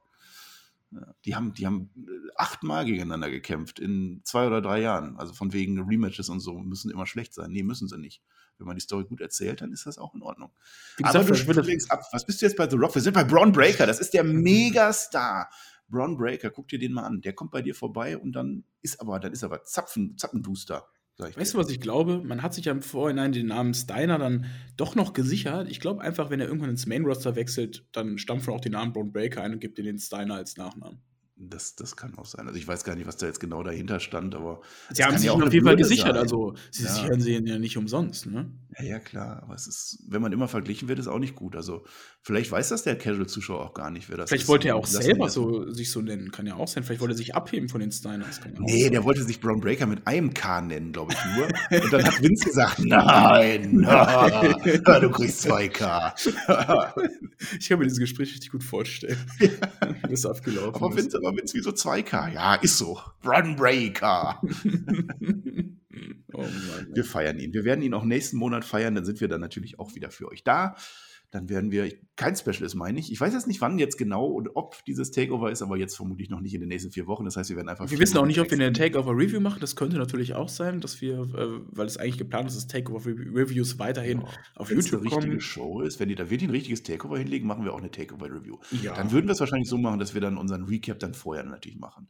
[0.91, 5.17] Ja, die haben, die haben äh, achtmal gegeneinander gekämpft in zwei oder drei Jahren.
[5.17, 7.51] Also von wegen Rematches und so müssen immer schlecht sein.
[7.51, 8.23] Nee, müssen sie nicht.
[8.57, 10.51] Wenn man die Story gut erzählt, dann ist das auch in Ordnung.
[10.95, 12.03] Gesagt, Aber du links ab.
[12.13, 12.95] Was bist du jetzt bei The Rock?
[12.95, 13.85] Wir sind bei Braun Breaker.
[13.85, 15.49] Das ist der Megastar.
[15.89, 17.21] Braun Breaker, guck dir den mal an.
[17.21, 20.87] Der kommt bei dir vorbei und dann ist aber, dann ist aber Zapfen, Zappenbooster.
[21.17, 22.21] Weißt du, was ich glaube?
[22.23, 24.45] Man hat sich ja im Vorhinein den Namen Steiner dann
[24.75, 25.67] doch noch gesichert.
[25.67, 28.93] Ich glaube einfach, wenn er irgendwann ins Main Roster wechselt, dann stampfen auch den Namen
[28.93, 31.01] Braun Breaker ein und gibt ihm den Steiner als Nachnamen.
[31.39, 32.47] Das, das kann auch sein.
[32.47, 34.61] Also ich weiß gar nicht, was da jetzt genau dahinter stand, aber.
[34.91, 36.17] Sie haben sich ja auf jeden Fall gesichert, sein.
[36.17, 36.89] also sie ja.
[36.89, 38.51] sichern sie ja nicht umsonst, ne?
[38.79, 39.41] Ja, ja, klar.
[39.43, 41.55] Aber es ist, wenn man immer verglichen wird, ist auch nicht gut.
[41.55, 41.85] Also
[42.21, 44.45] vielleicht weiß das der Casual-Zuschauer auch gar nicht, wer das vielleicht ist.
[44.45, 46.83] Vielleicht wollte er auch selber so, sich so nennen, kann ja auch sein.
[46.83, 48.39] Vielleicht wollte er sich abheben von den Steiners.
[48.59, 51.47] Nee, der wollte sich Brown Breaker mit einem K nennen, glaube ich nur.
[51.83, 54.61] Und dann hat Vince gesagt, nein, nein
[55.01, 56.13] du kriegst zwei K.
[57.59, 59.17] ich kann mir dieses Gespräch richtig gut vorstellen.
[60.03, 60.75] Das ist abgelaufen.
[60.75, 62.29] Aber Vince, aber Vince, wieso zwei K?
[62.29, 62.99] Ja, ist so.
[63.21, 64.39] Brown Breaker.
[66.33, 67.53] Oh Mann, wir feiern ihn.
[67.53, 68.95] Wir werden ihn auch nächsten Monat feiern.
[68.95, 70.75] Dann sind wir dann natürlich auch wieder für euch da.
[71.31, 73.11] Dann werden wir, kein Special ist, meine ich.
[73.11, 76.29] Ich weiß jetzt nicht, wann jetzt genau und ob dieses Takeover ist, aber jetzt vermutlich
[76.29, 77.25] noch nicht in den nächsten vier Wochen.
[77.25, 77.89] Das heißt, wir werden einfach.
[77.91, 79.59] Wir wissen auch nicht, ob wir eine Takeover-Review machen.
[79.59, 83.77] Das könnte natürlich auch sein, dass wir, äh, weil es eigentlich geplant ist, dass Takeover-Reviews
[83.77, 84.27] weiterhin ja.
[84.55, 87.45] auf Wenn's YouTube eine richtige Show ist, wenn die da wirklich ein richtiges Takeover hinlegen,
[87.45, 88.57] machen wir auch eine Takeover-Review.
[88.81, 88.95] Ja.
[88.95, 91.77] Dann würden wir es wahrscheinlich so machen, dass wir dann unseren Recap dann vorher natürlich
[91.77, 92.07] machen.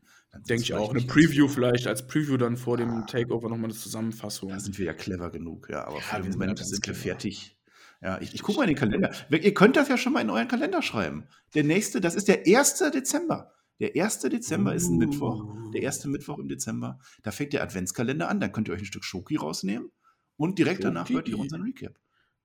[0.48, 0.92] Denke ich auch.
[0.92, 4.50] Eine Preview vielleicht, als Preview dann vor dem Takeover nochmal eine Zusammenfassung.
[4.50, 5.86] Da sind wir ja clever genug, ja.
[5.86, 7.57] Aber ja, für den Moment sind wir fertig.
[8.02, 9.12] Ja, ich, ich gucke mal in den Kalender.
[9.30, 11.26] Ihr könnt das ja schon mal in euren Kalender schreiben.
[11.56, 12.84] Der nächste, das ist der 1.
[12.94, 13.54] Dezember.
[13.80, 14.20] Der 1.
[14.20, 15.72] Dezember ist ein Mittwoch.
[15.74, 17.00] Der erste Mittwoch im Dezember.
[17.24, 18.40] Da fängt der Adventskalender an.
[18.40, 19.92] Dann könnt ihr euch ein Stück Schoki rausnehmen.
[20.36, 20.94] Und direkt Schoki.
[20.94, 22.00] danach hört ihr unseren Recap.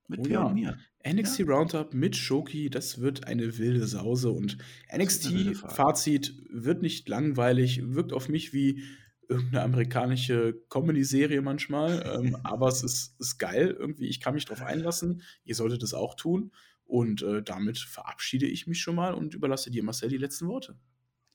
[0.09, 0.43] Mit oh, ja.
[0.45, 0.79] und mir.
[1.07, 1.47] NXT ja.
[1.47, 4.31] Roundup mit Shoki, das wird eine wilde Sause.
[4.31, 4.59] Und
[4.95, 8.83] NXT-Fazit wird nicht langweilig, wirkt auf mich wie
[9.29, 12.03] irgendeine amerikanische Comedy-Serie manchmal.
[12.15, 14.07] ähm, aber es ist, ist geil irgendwie.
[14.07, 15.23] Ich kann mich drauf einlassen.
[15.45, 16.53] Ihr solltet es auch tun.
[16.85, 20.77] Und äh, damit verabschiede ich mich schon mal und überlasse dir, Marcel, die letzten Worte.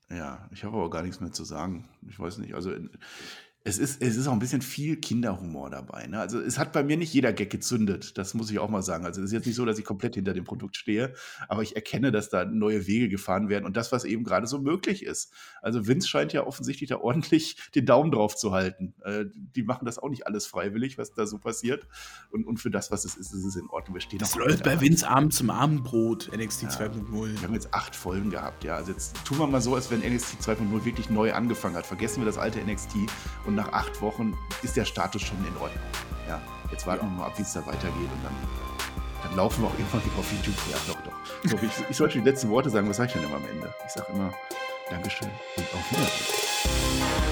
[0.10, 1.90] Ja, ich habe aber gar nichts mehr zu sagen.
[2.08, 2.54] Ich weiß nicht.
[2.54, 2.72] Also
[3.68, 6.07] es ist, es ist auch ein bisschen viel Kinderhumor dabei.
[6.07, 6.22] Ne?
[6.22, 9.05] Also es hat bei mir nicht jeder Gag gezündet, das muss ich auch mal sagen.
[9.05, 11.13] Also es ist jetzt nicht so, dass ich komplett hinter dem Produkt stehe,
[11.49, 14.59] aber ich erkenne, dass da neue Wege gefahren werden und das, was eben gerade so
[14.59, 15.34] möglich ist.
[15.61, 18.93] Also Vince scheint ja offensichtlich da ordentlich den Daumen drauf zu halten.
[19.03, 21.88] Äh, die machen das auch nicht alles freiwillig, was da so passiert.
[22.32, 23.95] Und, und für das, was es ist, ist es in Ordnung.
[23.95, 27.11] Wir stehen das läuft bei Vince Abend zum Abendbrot, NXT ja, 2.0.
[27.11, 28.78] Wir haben jetzt acht Folgen gehabt, ja.
[28.78, 31.86] Also jetzt tun wir mal so, als wenn NXT 2.0 wirklich neu angefangen hat.
[31.86, 32.95] Vergessen wir das alte NXT
[33.45, 35.84] und nach acht Wochen ist der Status schon in Ordnung.
[36.28, 36.41] Ja,
[36.72, 37.12] jetzt warten ja.
[37.12, 38.34] wir mal ab, wie es da weitergeht und dann,
[39.24, 40.55] dann laufen wir auch irgendwann wieder auf YouTube.
[40.72, 41.49] Ja, doch, doch.
[41.49, 43.74] So, ich, ich sollte die letzten Worte sagen, was sage ich denn immer am Ende?
[43.86, 44.32] Ich sage immer
[44.89, 47.26] Dankeschön und auf Wiedersehen.